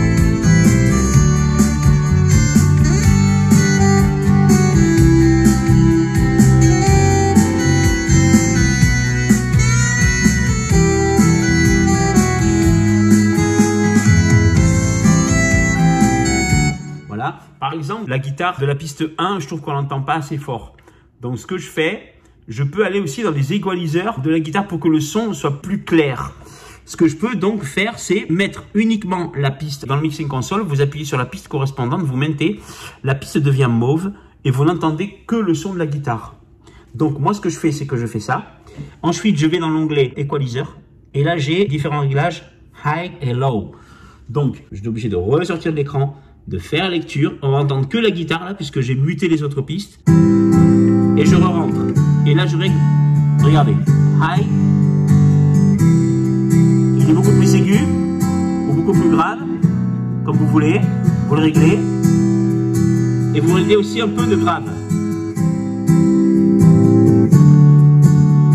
Voilà. 17.05 17.37
Par 17.59 17.73
exemple, 17.73 18.09
la 18.09 18.17
guitare 18.17 18.59
de 18.59 18.65
la 18.65 18.73
piste 18.73 19.03
1, 19.19 19.39
je 19.41 19.45
trouve 19.45 19.61
qu'on 19.61 19.73
l'entend 19.73 20.01
pas 20.01 20.15
assez 20.15 20.39
fort. 20.39 20.75
Donc 21.21 21.39
ce 21.39 21.45
que 21.45 21.57
je 21.57 21.67
fais, 21.67 22.13
je 22.47 22.63
peux 22.63 22.85
aller 22.85 22.99
aussi 22.99 23.23
dans 23.23 23.31
les 23.31 23.53
égaliseurs 23.53 24.19
de 24.21 24.29
la 24.29 24.39
guitare 24.39 24.67
pour 24.67 24.79
que 24.79 24.87
le 24.87 24.99
son 24.99 25.33
soit 25.33 25.61
plus 25.61 25.83
clair. 25.83 26.33
Ce 26.85 26.95
que 26.95 27.07
je 27.07 27.15
peux 27.15 27.35
donc 27.35 27.63
faire, 27.63 27.97
c'est 27.97 28.29
mettre 28.29 28.65
uniquement 28.75 29.31
la 29.35 29.49
piste 29.49 29.85
dans 29.85 29.95
le 29.95 30.03
mixing 30.03 30.27
console. 30.27 30.61
Vous 30.61 30.81
appuyez 30.81 31.05
sur 31.05 31.17
la 31.17 31.25
piste 31.25 31.47
correspondante, 31.47 32.01
vous 32.01 32.15
mettez, 32.15 32.59
la 33.03 33.15
piste 33.15 33.39
devient 33.39 33.69
mauve 33.69 34.11
et 34.43 34.51
vous 34.51 34.63
n'entendez 34.65 35.23
que 35.25 35.35
le 35.35 35.55
son 35.55 35.73
de 35.73 35.79
la 35.79 35.87
guitare. 35.87 36.35
Donc 36.93 37.19
moi, 37.19 37.33
ce 37.33 37.41
que 37.41 37.49
je 37.49 37.57
fais, 37.57 37.71
c'est 37.71 37.87
que 37.87 37.97
je 37.97 38.05
fais 38.05 38.19
ça. 38.19 38.45
Ensuite, 39.01 39.37
je 39.37 39.47
vais 39.47 39.57
dans 39.57 39.69
l'onglet 39.69 40.13
Equalizer 40.15 40.77
et 41.15 41.23
là, 41.23 41.37
j'ai 41.37 41.65
différents 41.65 42.01
réglages 42.01 42.43
high 42.85 43.13
et 43.21 43.33
low. 43.33 43.71
Donc, 44.29 44.63
je 44.71 44.79
suis 44.79 44.87
obligé 44.87 45.09
de 45.09 45.15
ressortir 45.15 45.71
de 45.71 45.77
l'écran, 45.77 46.15
de 46.47 46.59
faire 46.59 46.89
lecture. 46.89 47.33
On 47.41 47.51
va 47.51 47.57
entendre 47.57 47.89
que 47.89 47.97
la 47.97 48.11
guitare 48.11 48.45
là, 48.45 48.53
puisque 48.53 48.81
j'ai 48.81 48.95
muté 48.95 49.27
les 49.27 49.41
autres 49.41 49.61
pistes 49.61 49.99
et 51.17 51.25
je 51.25 51.35
re-rentre. 51.35 51.75
Et 52.25 52.33
là, 52.33 52.45
je 52.45 52.57
règle, 52.57 52.75
regardez, 53.43 53.75
high, 54.21 54.45
il 56.99 57.09
est 57.09 57.13
beaucoup 57.13 57.31
plus 57.31 57.55
aigu 57.55 57.79
ou 58.69 58.73
beaucoup 58.73 58.93
plus 58.93 59.09
grave, 59.09 59.39
comme 60.25 60.37
vous 60.37 60.47
voulez, 60.47 60.81
vous 61.27 61.35
le 61.35 61.41
réglez, 61.41 61.79
et 63.35 63.39
vous 63.39 63.53
réglez 63.53 63.75
aussi 63.75 64.01
un 64.01 64.07
peu 64.07 64.25
de 64.25 64.35
grave. 64.35 64.63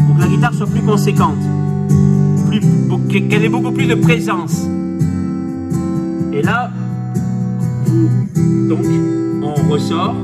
Pour 0.07 0.17
que 0.17 0.21
la 0.21 0.27
guitare 0.29 0.55
soit 0.55 0.67
plus 0.67 0.83
conséquente, 0.83 1.39
qu'elle 3.09 3.45
ait 3.45 3.49
beaucoup 3.49 3.73
plus 3.73 3.87
de 3.87 3.95
présence. 3.95 4.69
Et 6.33 6.43
là, 6.43 6.71
donc, 8.69 8.85
on 9.43 9.55
ressort 9.71 10.15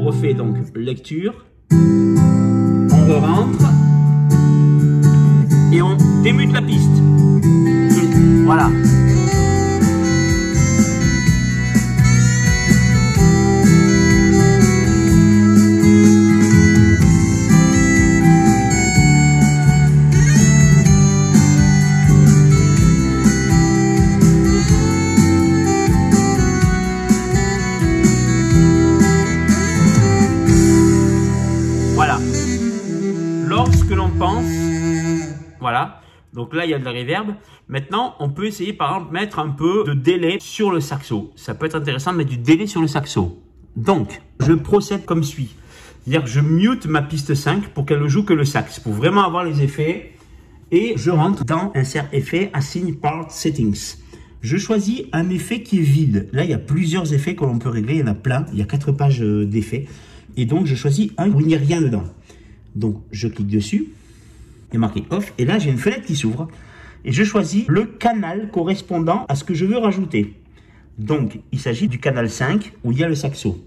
refait 0.00 0.34
donc 0.34 0.56
lecture, 0.74 1.46
on 1.72 3.06
re 3.06 3.20
rentre 3.20 3.64
et 5.72 5.82
on 5.82 5.96
démute 6.22 6.52
la 6.52 6.62
piste. 6.62 6.88
Voilà. 8.44 8.68
Donc 36.40 36.54
là, 36.54 36.64
il 36.64 36.70
y 36.70 36.74
a 36.74 36.78
de 36.78 36.84
la 36.86 36.92
reverb. 36.92 37.34
Maintenant, 37.68 38.14
on 38.18 38.30
peut 38.30 38.46
essayer 38.46 38.72
par 38.72 38.94
exemple 38.94 39.12
mettre 39.12 39.40
un 39.40 39.50
peu 39.50 39.84
de 39.86 39.92
délai 39.92 40.38
sur 40.40 40.70
le 40.70 40.80
saxo. 40.80 41.30
Ça 41.36 41.54
peut 41.54 41.66
être 41.66 41.74
intéressant 41.74 42.12
de 42.12 42.16
mettre 42.16 42.30
du 42.30 42.38
délai 42.38 42.66
sur 42.66 42.80
le 42.80 42.86
saxo. 42.86 43.38
Donc, 43.76 44.22
je 44.40 44.54
procède 44.54 45.04
comme 45.04 45.22
suit. 45.22 45.50
C'est-à-dire 46.00 46.24
que 46.24 46.30
je 46.30 46.40
mute 46.40 46.86
ma 46.86 47.02
piste 47.02 47.34
5 47.34 47.68
pour 47.74 47.84
qu'elle 47.84 48.00
ne 48.00 48.08
joue 48.08 48.24
que 48.24 48.32
le 48.32 48.46
sax, 48.46 48.80
pour 48.80 48.94
vraiment 48.94 49.22
avoir 49.22 49.44
les 49.44 49.60
effets. 49.60 50.12
Et 50.72 50.94
je 50.96 51.10
rentre 51.10 51.44
dans 51.44 51.72
Insert 51.74 52.08
effet, 52.12 52.48
Assign 52.54 52.94
Part 52.94 53.30
Settings. 53.30 53.96
Je 54.40 54.56
choisis 54.56 55.02
un 55.12 55.28
effet 55.28 55.62
qui 55.62 55.80
est 55.80 55.82
vide. 55.82 56.30
Là, 56.32 56.44
il 56.44 56.50
y 56.50 56.54
a 56.54 56.58
plusieurs 56.58 57.12
effets 57.12 57.34
que 57.34 57.44
l'on 57.44 57.58
peut 57.58 57.68
régler. 57.68 57.96
Il 57.96 58.00
y 58.00 58.02
en 58.02 58.06
a 58.06 58.14
plein. 58.14 58.46
Il 58.54 58.58
y 58.58 58.62
a 58.62 58.64
quatre 58.64 58.92
pages 58.92 59.22
euh, 59.22 59.44
d'effets. 59.44 59.88
Et 60.38 60.46
donc, 60.46 60.64
je 60.64 60.74
choisis 60.74 61.10
un 61.18 61.30
où 61.30 61.40
il 61.40 61.48
n'y 61.48 61.54
a 61.54 61.58
rien 61.58 61.82
dedans. 61.82 62.04
Donc, 62.74 63.02
je 63.12 63.28
clique 63.28 63.48
dessus. 63.48 63.88
Il 64.72 64.78
marqué 64.78 65.04
Off. 65.10 65.32
Et 65.38 65.44
là, 65.44 65.58
j'ai 65.58 65.70
une 65.70 65.78
fenêtre 65.78 66.04
qui 66.04 66.16
s'ouvre. 66.16 66.48
Et 67.04 67.12
je 67.12 67.24
choisis 67.24 67.66
le 67.68 67.84
canal 67.84 68.50
correspondant 68.50 69.24
à 69.28 69.34
ce 69.34 69.44
que 69.44 69.54
je 69.54 69.64
veux 69.64 69.78
rajouter. 69.78 70.34
Donc, 70.98 71.40
il 71.50 71.58
s'agit 71.58 71.88
du 71.88 71.98
canal 71.98 72.28
5 72.28 72.72
où 72.84 72.92
il 72.92 72.98
y 72.98 73.04
a 73.04 73.08
le 73.08 73.14
saxo. 73.14 73.64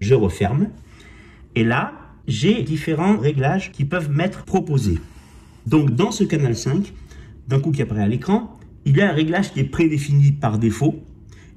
Je 0.00 0.14
referme. 0.14 0.68
Et 1.54 1.64
là, 1.64 1.92
j'ai 2.26 2.62
différents 2.62 3.16
réglages 3.16 3.72
qui 3.72 3.84
peuvent 3.84 4.10
m'être 4.10 4.44
proposés. 4.44 4.98
Donc, 5.66 5.94
dans 5.94 6.10
ce 6.10 6.24
canal 6.24 6.56
5, 6.56 6.92
d'un 7.48 7.60
coup 7.60 7.72
qui 7.72 7.82
apparaît 7.82 8.02
à 8.02 8.08
l'écran, 8.08 8.58
il 8.84 8.96
y 8.96 9.00
a 9.00 9.10
un 9.10 9.12
réglage 9.12 9.52
qui 9.52 9.60
est 9.60 9.64
prédéfini 9.64 10.32
par 10.32 10.58
défaut 10.58 11.02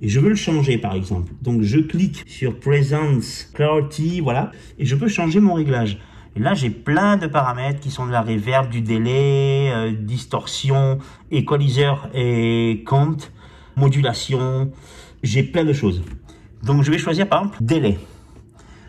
et 0.01 0.09
je 0.09 0.19
veux 0.19 0.29
le 0.29 0.35
changer 0.35 0.77
par 0.77 0.95
exemple. 0.95 1.31
Donc 1.41 1.61
je 1.61 1.79
clique 1.79 2.23
sur 2.27 2.59
Presence, 2.59 3.49
Clarity, 3.53 4.19
voilà, 4.19 4.51
et 4.79 4.85
je 4.85 4.95
peux 4.95 5.07
changer 5.07 5.39
mon 5.39 5.53
réglage. 5.53 5.99
Et 6.35 6.39
là, 6.39 6.53
j'ai 6.53 6.69
plein 6.69 7.17
de 7.17 7.27
paramètres 7.27 7.81
qui 7.81 7.91
sont 7.91 8.05
de 8.05 8.11
la 8.11 8.21
reverb, 8.21 8.69
du 8.69 8.81
délai, 8.81 9.69
euh, 9.73 9.91
distorsion, 9.91 10.99
equalizer 11.29 12.09
et 12.13 12.83
count, 12.85 13.17
modulation. 13.75 14.71
J'ai 15.23 15.43
plein 15.43 15.65
de 15.65 15.73
choses. 15.73 16.01
Donc 16.63 16.83
je 16.83 16.91
vais 16.91 16.97
choisir 16.97 17.27
par 17.27 17.41
exemple 17.41 17.57
délai. 17.61 17.97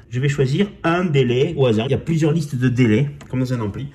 Je 0.09 0.21
vais 0.21 0.29
choisir 0.29 0.69
un 0.85 1.05
délai 1.05 1.55
au 1.57 1.67
hasard. 1.67 1.87
Il 1.87 1.93
y 1.93 1.95
a 1.95 1.99
plusieurs 1.99 2.33
listes 2.33 2.55
de 2.55 2.69
délais, 2.69 3.11
comme 3.29 3.41
dans 3.41 3.53
un 3.53 3.61
ampli. 3.61 3.89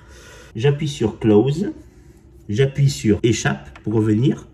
J'appuie 0.54 0.88
sur 0.88 1.18
Close. 1.18 1.72
J'appuie 2.48 2.90
sur 2.90 3.18
Échappe 3.22 3.78
pour 3.80 3.94
revenir. 3.94 4.48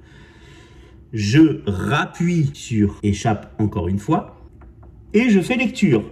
Je 1.12 1.62
rappuie 1.66 2.50
sur 2.54 2.98
Échappe 3.02 3.54
encore 3.58 3.88
une 3.88 3.98
fois. 3.98 4.36
Et 5.14 5.30
je 5.30 5.40
fais 5.40 5.56
lecture. 5.56 6.04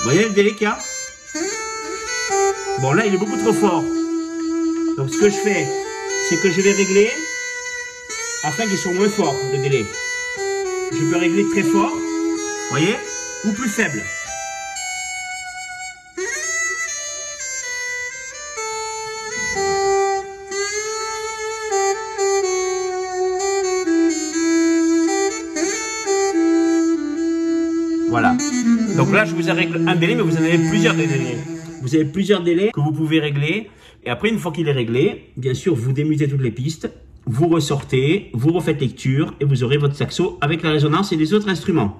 Vous 0.00 0.04
voyez 0.04 0.24
le 0.24 0.30
délai 0.30 0.54
qu'il 0.54 0.62
y 0.62 0.66
a 0.66 0.78
Bon, 2.80 2.92
là, 2.92 3.04
il 3.04 3.12
est 3.12 3.18
beaucoup 3.18 3.36
trop 3.36 3.52
fort. 3.52 3.84
Donc, 4.96 5.10
ce 5.10 5.18
que 5.18 5.28
je 5.28 5.36
fais, 5.36 5.66
c'est 6.26 6.40
que 6.40 6.50
je 6.50 6.62
vais 6.62 6.72
régler 6.72 7.10
afin 8.44 8.66
qu'il 8.66 8.78
soit 8.78 8.92
moins 8.92 9.10
fort, 9.10 9.36
le 9.52 9.58
délai. 9.58 9.84
Je 10.92 11.10
peux 11.10 11.18
régler 11.18 11.44
très 11.50 11.62
fort, 11.62 11.90
vous 11.90 12.70
voyez, 12.70 12.96
ou 13.44 13.52
plus 13.52 13.68
faible. 13.68 14.02
Vous 29.40 29.52
réglé 29.52 29.80
un 29.86 29.96
délai, 29.96 30.14
mais 30.14 30.22
vous 30.22 30.36
en 30.36 30.42
avez 30.42 30.58
plusieurs 30.58 30.94
délais. 30.94 31.36
Vous 31.82 31.94
avez 31.94 32.04
plusieurs 32.04 32.42
délais 32.42 32.70
que 32.74 32.80
vous 32.80 32.92
pouvez 32.92 33.20
régler. 33.20 33.70
Et 34.04 34.10
après, 34.10 34.28
une 34.28 34.38
fois 34.38 34.52
qu'il 34.52 34.68
est 34.68 34.72
réglé, 34.72 35.30
bien 35.36 35.54
sûr, 35.54 35.74
vous 35.74 35.92
démutez 35.92 36.28
toutes 36.28 36.42
les 36.42 36.50
pistes, 36.50 36.90
vous 37.26 37.48
ressortez, 37.48 38.30
vous 38.32 38.52
refaites 38.52 38.80
lecture 38.80 39.34
et 39.40 39.44
vous 39.44 39.62
aurez 39.62 39.76
votre 39.76 39.94
saxo 39.94 40.38
avec 40.40 40.62
la 40.62 40.70
résonance 40.70 41.12
et 41.12 41.16
les 41.16 41.32
autres 41.34 41.48
instruments. 41.48 41.98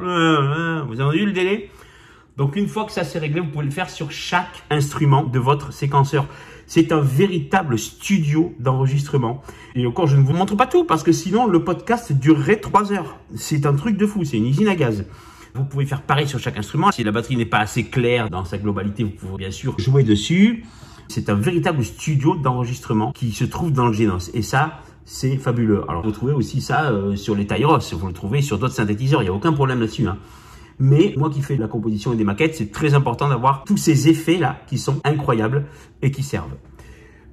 Euh, 0.00 0.02
euh, 0.02 0.82
vous 0.86 1.00
avez 1.00 1.04
entendu 1.04 1.26
le 1.26 1.32
délai 1.32 1.70
Donc 2.36 2.56
une 2.56 2.68
fois 2.68 2.84
que 2.84 2.92
ça 2.92 3.04
s'est 3.04 3.18
réglé, 3.18 3.40
vous 3.40 3.48
pouvez 3.48 3.64
le 3.64 3.70
faire 3.70 3.90
sur 3.90 4.10
chaque 4.10 4.62
instrument 4.70 5.24
de 5.24 5.38
votre 5.38 5.72
séquenceur. 5.72 6.26
C'est 6.66 6.92
un 6.92 7.00
véritable 7.00 7.78
studio 7.78 8.54
d'enregistrement. 8.58 9.42
Et 9.74 9.86
encore, 9.86 10.06
je 10.06 10.16
ne 10.16 10.22
vous 10.22 10.32
montre 10.32 10.56
pas 10.56 10.66
tout 10.66 10.84
parce 10.84 11.02
que 11.02 11.12
sinon 11.12 11.46
le 11.46 11.62
podcast 11.62 12.12
durerait 12.12 12.56
3 12.56 12.92
heures. 12.92 13.18
C'est 13.34 13.66
un 13.66 13.74
truc 13.74 13.96
de 13.96 14.06
fou, 14.06 14.24
c'est 14.24 14.38
une 14.38 14.46
usine 14.46 14.68
à 14.68 14.74
gaz. 14.74 15.04
Vous 15.54 15.64
pouvez 15.64 15.86
faire 15.86 16.02
pareil 16.02 16.26
sur 16.26 16.40
chaque 16.40 16.58
instrument. 16.58 16.90
Si 16.90 17.04
la 17.04 17.12
batterie 17.12 17.36
n'est 17.36 17.44
pas 17.44 17.58
assez 17.58 17.84
claire 17.84 18.28
dans 18.28 18.44
sa 18.44 18.58
globalité, 18.58 19.04
vous 19.04 19.10
pouvez 19.10 19.36
bien 19.36 19.50
sûr 19.50 19.78
jouer 19.78 20.02
dessus. 20.02 20.64
C'est 21.08 21.28
un 21.28 21.34
véritable 21.34 21.84
studio 21.84 22.34
d'enregistrement 22.34 23.12
qui 23.12 23.30
se 23.32 23.44
trouve 23.44 23.72
dans 23.72 23.86
le 23.86 23.92
Genos. 23.92 24.30
Et 24.34 24.42
ça, 24.42 24.80
c'est 25.04 25.36
fabuleux. 25.36 25.84
Alors, 25.88 26.02
vous 26.02 26.12
trouvez 26.12 26.32
aussi 26.32 26.60
ça 26.60 26.90
euh, 26.90 27.16
sur 27.16 27.34
les 27.34 27.46
Tyros. 27.46 27.78
Vous 27.92 28.06
le 28.06 28.12
trouvez 28.12 28.42
sur 28.42 28.58
d'autres 28.58 28.74
synthétiseurs. 28.74 29.22
Il 29.22 29.26
n'y 29.26 29.30
a 29.30 29.34
aucun 29.34 29.52
problème 29.52 29.80
là-dessus. 29.80 30.06
Hein. 30.06 30.16
Mais 30.78 31.14
moi 31.16 31.30
qui 31.30 31.42
fais 31.42 31.56
de 31.56 31.60
la 31.60 31.68
composition 31.68 32.12
et 32.12 32.16
des 32.16 32.24
maquettes, 32.24 32.56
c'est 32.56 32.72
très 32.72 32.94
important 32.94 33.28
d'avoir 33.28 33.64
tous 33.64 33.76
ces 33.76 34.08
effets-là 34.08 34.60
qui 34.66 34.78
sont 34.78 35.00
incroyables 35.04 35.66
et 36.02 36.10
qui 36.10 36.22
servent. 36.22 36.56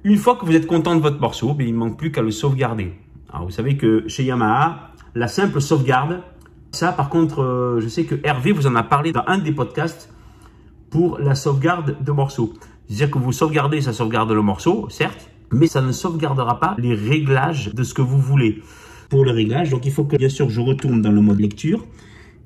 Une 0.04 0.16
fois 0.16 0.36
que 0.36 0.44
vous 0.44 0.54
êtes 0.54 0.66
content 0.66 0.94
de 0.94 1.00
votre 1.00 1.20
morceau, 1.20 1.54
ben, 1.54 1.66
il 1.66 1.72
ne 1.72 1.78
manque 1.78 1.98
plus 1.98 2.12
qu'à 2.12 2.22
le 2.22 2.30
sauvegarder. 2.30 2.92
Alors, 3.32 3.46
vous 3.46 3.52
savez 3.52 3.76
que 3.76 4.06
chez 4.08 4.24
Yamaha, 4.24 4.92
la 5.14 5.28
simple 5.28 5.60
sauvegarde, 5.60 6.22
ça 6.72 6.92
par 6.92 7.08
contre, 7.08 7.42
euh, 7.42 7.80
je 7.80 7.88
sais 7.88 8.04
que 8.04 8.16
Hervé 8.24 8.52
vous 8.52 8.66
en 8.66 8.74
a 8.74 8.82
parlé 8.82 9.12
dans 9.12 9.24
un 9.26 9.38
des 9.38 9.52
podcasts 9.52 10.12
pour 10.90 11.18
la 11.18 11.34
sauvegarde 11.34 11.96
de 12.02 12.12
morceaux. 12.12 12.52
C'est-à-dire 12.86 13.10
que 13.10 13.18
vous 13.18 13.32
sauvegardez, 13.32 13.80
ça 13.80 13.92
sauvegarde 13.92 14.30
le 14.32 14.42
morceau, 14.42 14.88
certes, 14.90 15.30
mais 15.52 15.66
ça 15.66 15.82
ne 15.82 15.92
sauvegardera 15.92 16.58
pas 16.58 16.74
les 16.78 16.94
réglages 16.94 17.72
de 17.74 17.82
ce 17.84 17.94
que 17.94 18.02
vous 18.02 18.18
voulez. 18.18 18.62
Pour 19.08 19.24
le 19.24 19.30
réglage, 19.30 19.70
donc 19.70 19.84
il 19.84 19.92
faut 19.92 20.04
que 20.04 20.16
bien 20.16 20.30
sûr 20.30 20.48
je 20.48 20.60
retourne 20.60 21.02
dans 21.02 21.12
le 21.12 21.20
mode 21.20 21.38
lecture. 21.38 21.84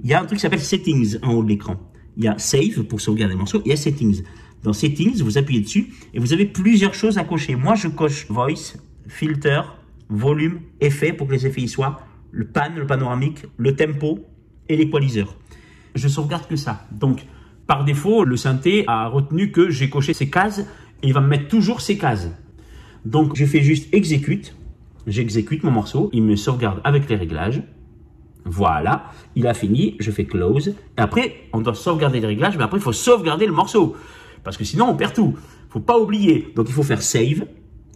Il 0.02 0.10
y 0.10 0.14
a 0.14 0.20
un 0.20 0.24
truc 0.24 0.38
qui 0.38 0.42
s'appelle 0.42 0.60
Settings 0.60 1.18
en 1.22 1.34
haut 1.34 1.44
de 1.44 1.48
l'écran. 1.48 1.76
Il 2.16 2.24
y 2.24 2.28
a 2.28 2.36
Save 2.38 2.82
pour 2.84 3.00
sauvegarder 3.00 3.34
le 3.34 3.38
morceau, 3.38 3.62
il 3.64 3.70
y 3.70 3.72
a 3.72 3.76
Settings. 3.76 4.22
Dans 4.62 4.72
Settings, 4.72 5.22
vous 5.22 5.38
appuyez 5.38 5.60
dessus 5.60 5.92
et 6.12 6.18
vous 6.18 6.32
avez 6.32 6.46
plusieurs 6.46 6.94
choses 6.94 7.18
à 7.18 7.24
cocher. 7.24 7.54
Moi, 7.54 7.76
je 7.76 7.88
coche 7.88 8.26
Voice, 8.28 8.76
Filter, 9.06 9.62
Volume, 10.08 10.60
Effet 10.80 11.12
pour 11.12 11.28
que 11.28 11.32
les 11.34 11.46
effets 11.46 11.62
y 11.62 11.68
soient, 11.68 12.00
le 12.32 12.46
pan, 12.46 12.72
le 12.74 12.86
panoramique, 12.86 13.44
le 13.56 13.76
tempo 13.76 14.26
et 14.68 14.76
l'equalizer. 14.76 15.36
Je 15.94 16.08
sauvegarde 16.08 16.48
que 16.48 16.56
ça. 16.56 16.86
Donc, 16.90 17.24
par 17.66 17.84
défaut, 17.84 18.24
le 18.24 18.36
synthé 18.36 18.84
a 18.86 19.06
retenu 19.06 19.52
que 19.52 19.70
j'ai 19.70 19.88
coché 19.88 20.14
ces 20.14 20.28
cases 20.28 20.60
et 21.02 21.08
il 21.08 21.12
va 21.12 21.20
me 21.20 21.28
mettre 21.28 21.48
toujours 21.48 21.80
ces 21.80 21.96
cases. 21.96 22.28
Donc, 23.06 23.36
je 23.36 23.46
fais 23.46 23.62
juste 23.62 23.94
exécute. 23.94 24.56
J'exécute 25.06 25.62
mon 25.62 25.70
morceau. 25.70 26.10
Il 26.12 26.24
me 26.24 26.34
sauvegarde 26.34 26.80
avec 26.82 27.08
les 27.08 27.14
réglages. 27.14 27.62
Voilà, 28.44 29.12
il 29.36 29.46
a 29.46 29.54
fini, 29.54 29.96
je 30.00 30.10
fais 30.10 30.24
close. 30.24 30.68
Et 30.68 31.00
après, 31.00 31.34
on 31.52 31.60
doit 31.60 31.74
sauvegarder 31.74 32.18
les 32.18 32.26
réglages, 32.26 32.56
mais 32.56 32.64
après, 32.64 32.78
il 32.78 32.82
faut 32.82 32.92
sauvegarder 32.92 33.46
le 33.46 33.52
morceau. 33.52 33.94
Parce 34.42 34.56
que 34.56 34.64
sinon, 34.64 34.88
on 34.88 34.96
perd 34.96 35.14
tout. 35.14 35.34
faut 35.68 35.78
pas 35.78 35.98
oublier. 35.98 36.52
Donc, 36.56 36.68
il 36.68 36.72
faut 36.72 36.82
faire 36.82 37.00
save. 37.00 37.46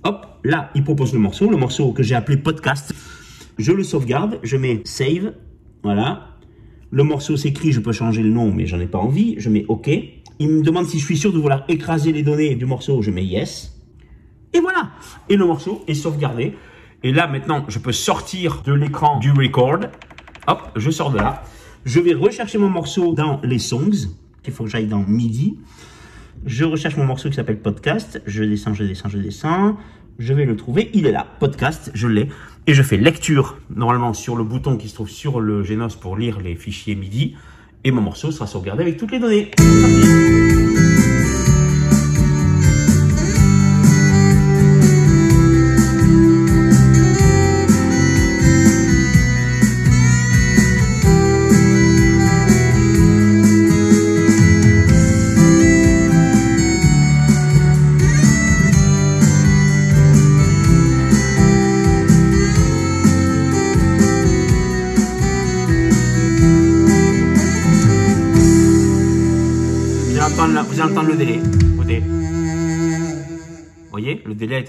Hop, 0.04 0.26
là, 0.44 0.70
il 0.76 0.84
propose 0.84 1.12
le 1.12 1.18
morceau, 1.18 1.50
le 1.50 1.56
morceau 1.56 1.90
que 1.92 2.04
j'ai 2.04 2.14
appelé 2.14 2.36
podcast. 2.36 2.94
Je 3.58 3.72
le 3.72 3.82
sauvegarde, 3.82 4.38
je 4.44 4.56
mets 4.56 4.80
save. 4.84 5.34
Voilà. 5.82 6.36
Le 6.92 7.02
morceau 7.02 7.36
s'écrit, 7.36 7.72
je 7.72 7.80
peux 7.80 7.92
changer 7.92 8.22
le 8.22 8.30
nom, 8.30 8.52
mais 8.52 8.66
j'en 8.66 8.78
ai 8.78 8.86
pas 8.86 8.98
envie. 8.98 9.34
Je 9.38 9.50
mets 9.50 9.64
OK. 9.66 9.90
Il 10.38 10.48
me 10.48 10.62
demande 10.62 10.86
si 10.86 11.00
je 11.00 11.04
suis 11.04 11.16
sûr 11.16 11.32
de 11.32 11.38
vouloir 11.38 11.64
écraser 11.68 12.12
les 12.12 12.22
données 12.22 12.54
du 12.54 12.64
morceau. 12.64 13.02
Je 13.02 13.10
mets 13.10 13.24
yes. 13.24 13.79
Et 14.52 14.60
voilà. 14.60 14.90
Et 15.28 15.36
le 15.36 15.46
morceau 15.46 15.84
est 15.86 15.94
sauvegardé. 15.94 16.56
Et 17.02 17.12
là, 17.12 17.26
maintenant, 17.26 17.64
je 17.68 17.78
peux 17.78 17.92
sortir 17.92 18.62
de 18.62 18.72
l'écran 18.72 19.18
du 19.18 19.32
record. 19.32 19.78
Hop, 20.46 20.70
je 20.76 20.90
sors 20.90 21.10
de 21.10 21.18
là. 21.18 21.42
Je 21.84 22.00
vais 22.00 22.12
rechercher 22.14 22.58
mon 22.58 22.68
morceau 22.68 23.14
dans 23.14 23.40
les 23.42 23.58
songs. 23.58 24.08
Il 24.46 24.52
faut 24.52 24.64
que 24.64 24.70
j'aille 24.70 24.86
dans 24.86 25.04
MIDI. 25.06 25.56
Je 26.44 26.64
recherche 26.64 26.96
mon 26.96 27.04
morceau 27.04 27.28
qui 27.28 27.36
s'appelle 27.36 27.60
podcast. 27.60 28.20
Je 28.26 28.42
descends, 28.44 28.74
je 28.74 28.84
descends, 28.84 29.08
je 29.08 29.18
descends. 29.18 29.76
Je 30.18 30.34
vais 30.34 30.44
le 30.44 30.56
trouver. 30.56 30.90
Il 30.92 31.06
est 31.06 31.12
là. 31.12 31.26
Podcast, 31.38 31.90
je 31.94 32.08
l'ai. 32.08 32.28
Et 32.66 32.74
je 32.74 32.82
fais 32.82 32.96
lecture, 32.96 33.56
normalement, 33.74 34.12
sur 34.12 34.36
le 34.36 34.44
bouton 34.44 34.76
qui 34.76 34.88
se 34.88 34.94
trouve 34.94 35.08
sur 35.08 35.40
le 35.40 35.62
Genos 35.62 35.96
pour 35.96 36.16
lire 36.16 36.40
les 36.40 36.56
fichiers 36.56 36.94
MIDI. 36.94 37.36
et 37.84 37.90
mon 37.90 38.02
morceau 38.02 38.30
sera 38.30 38.46
sauvegardé 38.46 38.82
avec 38.82 38.98
toutes 38.98 39.12
les 39.12 39.18
données. 39.18 39.50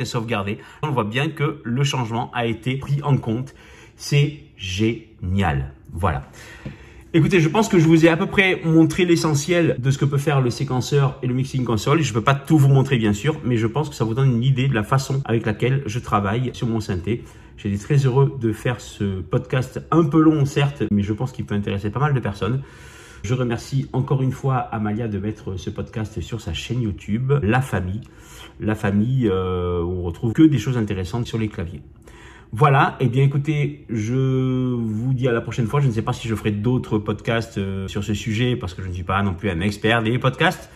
Sauvegardé. 0.05 0.57
On 0.83 0.91
voit 0.91 1.03
bien 1.03 1.29
que 1.29 1.61
le 1.63 1.83
changement 1.83 2.31
a 2.33 2.45
été 2.45 2.75
pris 2.77 3.01
en 3.03 3.17
compte. 3.17 3.53
C'est 3.95 4.39
génial. 4.57 5.73
Voilà. 5.91 6.23
Écoutez, 7.13 7.41
je 7.41 7.49
pense 7.49 7.67
que 7.67 7.77
je 7.77 7.85
vous 7.85 8.05
ai 8.05 8.09
à 8.09 8.15
peu 8.15 8.25
près 8.25 8.61
montré 8.63 9.03
l'essentiel 9.03 9.75
de 9.79 9.91
ce 9.91 9.97
que 9.97 10.05
peut 10.05 10.17
faire 10.17 10.39
le 10.39 10.49
séquenceur 10.49 11.19
et 11.21 11.27
le 11.27 11.33
mixing 11.33 11.65
console. 11.65 12.01
Je 12.01 12.09
ne 12.09 12.13
peux 12.13 12.23
pas 12.23 12.35
tout 12.35 12.57
vous 12.57 12.69
montrer, 12.69 12.97
bien 12.97 13.11
sûr, 13.11 13.35
mais 13.43 13.57
je 13.57 13.67
pense 13.67 13.89
que 13.89 13.95
ça 13.95 14.05
vous 14.05 14.13
donne 14.13 14.31
une 14.31 14.43
idée 14.43 14.69
de 14.69 14.73
la 14.73 14.83
façon 14.83 15.21
avec 15.25 15.45
laquelle 15.45 15.83
je 15.85 15.99
travaille 15.99 16.51
sur 16.53 16.67
mon 16.67 16.79
synthé. 16.79 17.25
J'étais 17.57 17.77
très 17.77 17.97
heureux 17.97 18.37
de 18.39 18.53
faire 18.53 18.79
ce 18.79 19.19
podcast 19.19 19.81
un 19.91 20.05
peu 20.05 20.21
long, 20.21 20.45
certes, 20.45 20.83
mais 20.89 21.03
je 21.03 21.11
pense 21.11 21.33
qu'il 21.33 21.45
peut 21.45 21.53
intéresser 21.53 21.89
pas 21.89 21.99
mal 21.99 22.13
de 22.13 22.19
personnes. 22.21 22.61
Je 23.23 23.35
remercie 23.35 23.87
encore 23.93 24.23
une 24.23 24.31
fois 24.31 24.57
Amalia 24.57 25.07
de 25.07 25.19
mettre 25.19 25.55
ce 25.55 25.69
podcast 25.69 26.21
sur 26.21 26.41
sa 26.41 26.53
chaîne 26.53 26.81
YouTube, 26.81 27.33
La 27.43 27.61
Famille. 27.61 28.01
La 28.59 28.73
Famille, 28.73 29.27
euh, 29.27 29.81
où 29.83 29.91
on 29.91 30.01
retrouve 30.03 30.33
que 30.33 30.41
des 30.41 30.57
choses 30.57 30.77
intéressantes 30.77 31.27
sur 31.27 31.37
les 31.37 31.47
claviers. 31.47 31.81
Voilà, 32.51 32.97
et 32.99 33.07
bien 33.07 33.23
écoutez, 33.23 33.85
je 33.89 34.73
vous 34.73 35.13
dis 35.13 35.27
à 35.27 35.31
la 35.31 35.39
prochaine 35.39 35.67
fois. 35.67 35.79
Je 35.79 35.87
ne 35.87 35.91
sais 35.91 36.01
pas 36.01 36.13
si 36.13 36.27
je 36.27 36.35
ferai 36.35 36.51
d'autres 36.51 36.97
podcasts 36.97 37.57
euh, 37.59 37.87
sur 37.87 38.03
ce 38.03 38.13
sujet 38.13 38.55
parce 38.55 38.73
que 38.73 38.81
je 38.81 38.89
ne 38.89 38.93
suis 38.93 39.03
pas 39.03 39.21
non 39.21 39.35
plus 39.35 39.49
un 39.49 39.61
expert 39.61 40.03
des 40.03 40.17
podcasts. 40.17 40.69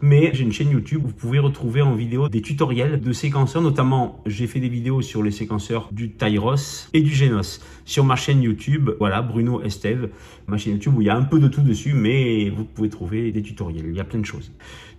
Mais 0.00 0.30
j'ai 0.32 0.44
une 0.44 0.52
chaîne 0.52 0.70
YouTube 0.70 1.02
où 1.04 1.08
vous 1.08 1.12
pouvez 1.12 1.40
retrouver 1.40 1.82
en 1.82 1.94
vidéo 1.94 2.28
des 2.28 2.40
tutoriels 2.40 3.00
de 3.00 3.12
séquenceurs. 3.12 3.62
Notamment, 3.62 4.22
j'ai 4.26 4.46
fait 4.46 4.60
des 4.60 4.68
vidéos 4.68 5.02
sur 5.02 5.22
les 5.22 5.32
séquenceurs 5.32 5.88
du 5.90 6.12
Tyros 6.12 6.88
et 6.92 7.00
du 7.00 7.12
Genos. 7.12 7.60
Sur 7.84 8.04
ma 8.04 8.14
chaîne 8.14 8.42
YouTube, 8.42 8.90
voilà, 9.00 9.22
Bruno 9.22 9.60
Esteve. 9.62 10.10
Ma 10.46 10.56
chaîne 10.56 10.74
YouTube 10.74 10.96
où 10.96 11.02
il 11.02 11.06
y 11.06 11.10
a 11.10 11.16
un 11.16 11.24
peu 11.24 11.40
de 11.40 11.48
tout 11.48 11.62
dessus, 11.62 11.94
mais 11.94 12.48
vous 12.50 12.64
pouvez 12.64 12.88
trouver 12.88 13.32
des 13.32 13.42
tutoriels. 13.42 13.86
Il 13.86 13.96
y 13.96 14.00
a 14.00 14.04
plein 14.04 14.20
de 14.20 14.26
choses. 14.26 14.52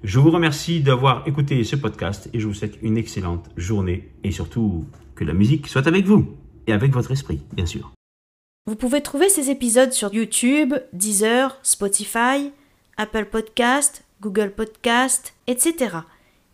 Je 0.04 0.20
vous 0.20 0.32
remercie 0.32 0.82
d'avoir 0.82 1.28
écouté 1.28 1.64
ce 1.64 1.76
podcast 1.76 2.30
et 2.34 2.39
je 2.39 2.47
vous 2.47 2.54
souhaite 2.54 2.78
une 2.82 2.97
excellente 2.97 3.50
journée 3.56 4.10
et 4.24 4.32
surtout 4.32 4.86
que 5.16 5.24
la 5.24 5.34
musique 5.34 5.68
soit 5.68 5.88
avec 5.88 6.06
vous 6.06 6.28
et 6.68 6.74
avec 6.74 6.93
votre 6.93 7.12
esprit, 7.12 7.41
bien 7.54 7.66
sûr. 7.66 7.91
Vous 8.66 8.76
pouvez 8.76 9.02
trouver 9.02 9.30
ces 9.30 9.50
épisodes 9.50 9.91
sur 9.91 10.14
YouTube, 10.14 10.76
Deezer, 10.93 11.58
Spotify, 11.64 12.52
Apple 12.97 13.26
Podcast, 13.26 14.04
Google 14.22 14.51
Podcast, 14.51 15.34
etc. 15.47 15.97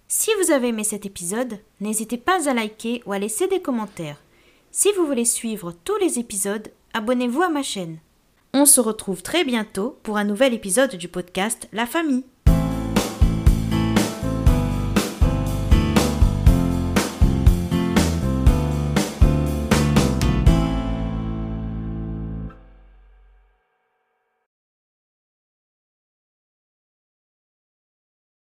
Si 0.07 0.30
vous 0.39 0.51
avez 0.51 0.68
aimé 0.68 0.84
cet 0.84 1.05
épisode, 1.05 1.59
n'hésitez 1.80 2.18
pas 2.18 2.47
à 2.49 2.53
liker 2.53 3.01
ou 3.05 3.13
à 3.13 3.20
laisser 3.20 3.47
des 3.47 3.61
commentaires. 3.61 4.22
Si 4.72 4.91
vous 4.93 5.05
voulez 5.05 5.26
suivre 5.26 5.74
tous 5.84 5.97
les 5.97 6.20
épisodes, 6.20 6.72
abonnez-vous 6.93 7.41
à 7.41 7.49
ma 7.49 7.63
chaîne. 7.63 7.97
On 8.53 8.66
se 8.66 8.80
retrouve 8.80 9.24
très 9.24 9.43
bientôt 9.43 9.97
pour 10.03 10.18
un 10.18 10.24
nouvel 10.24 10.53
épisode 10.53 10.95
du 10.95 11.07
podcast 11.07 11.68
La 11.74 11.86
Famille. 11.86 12.24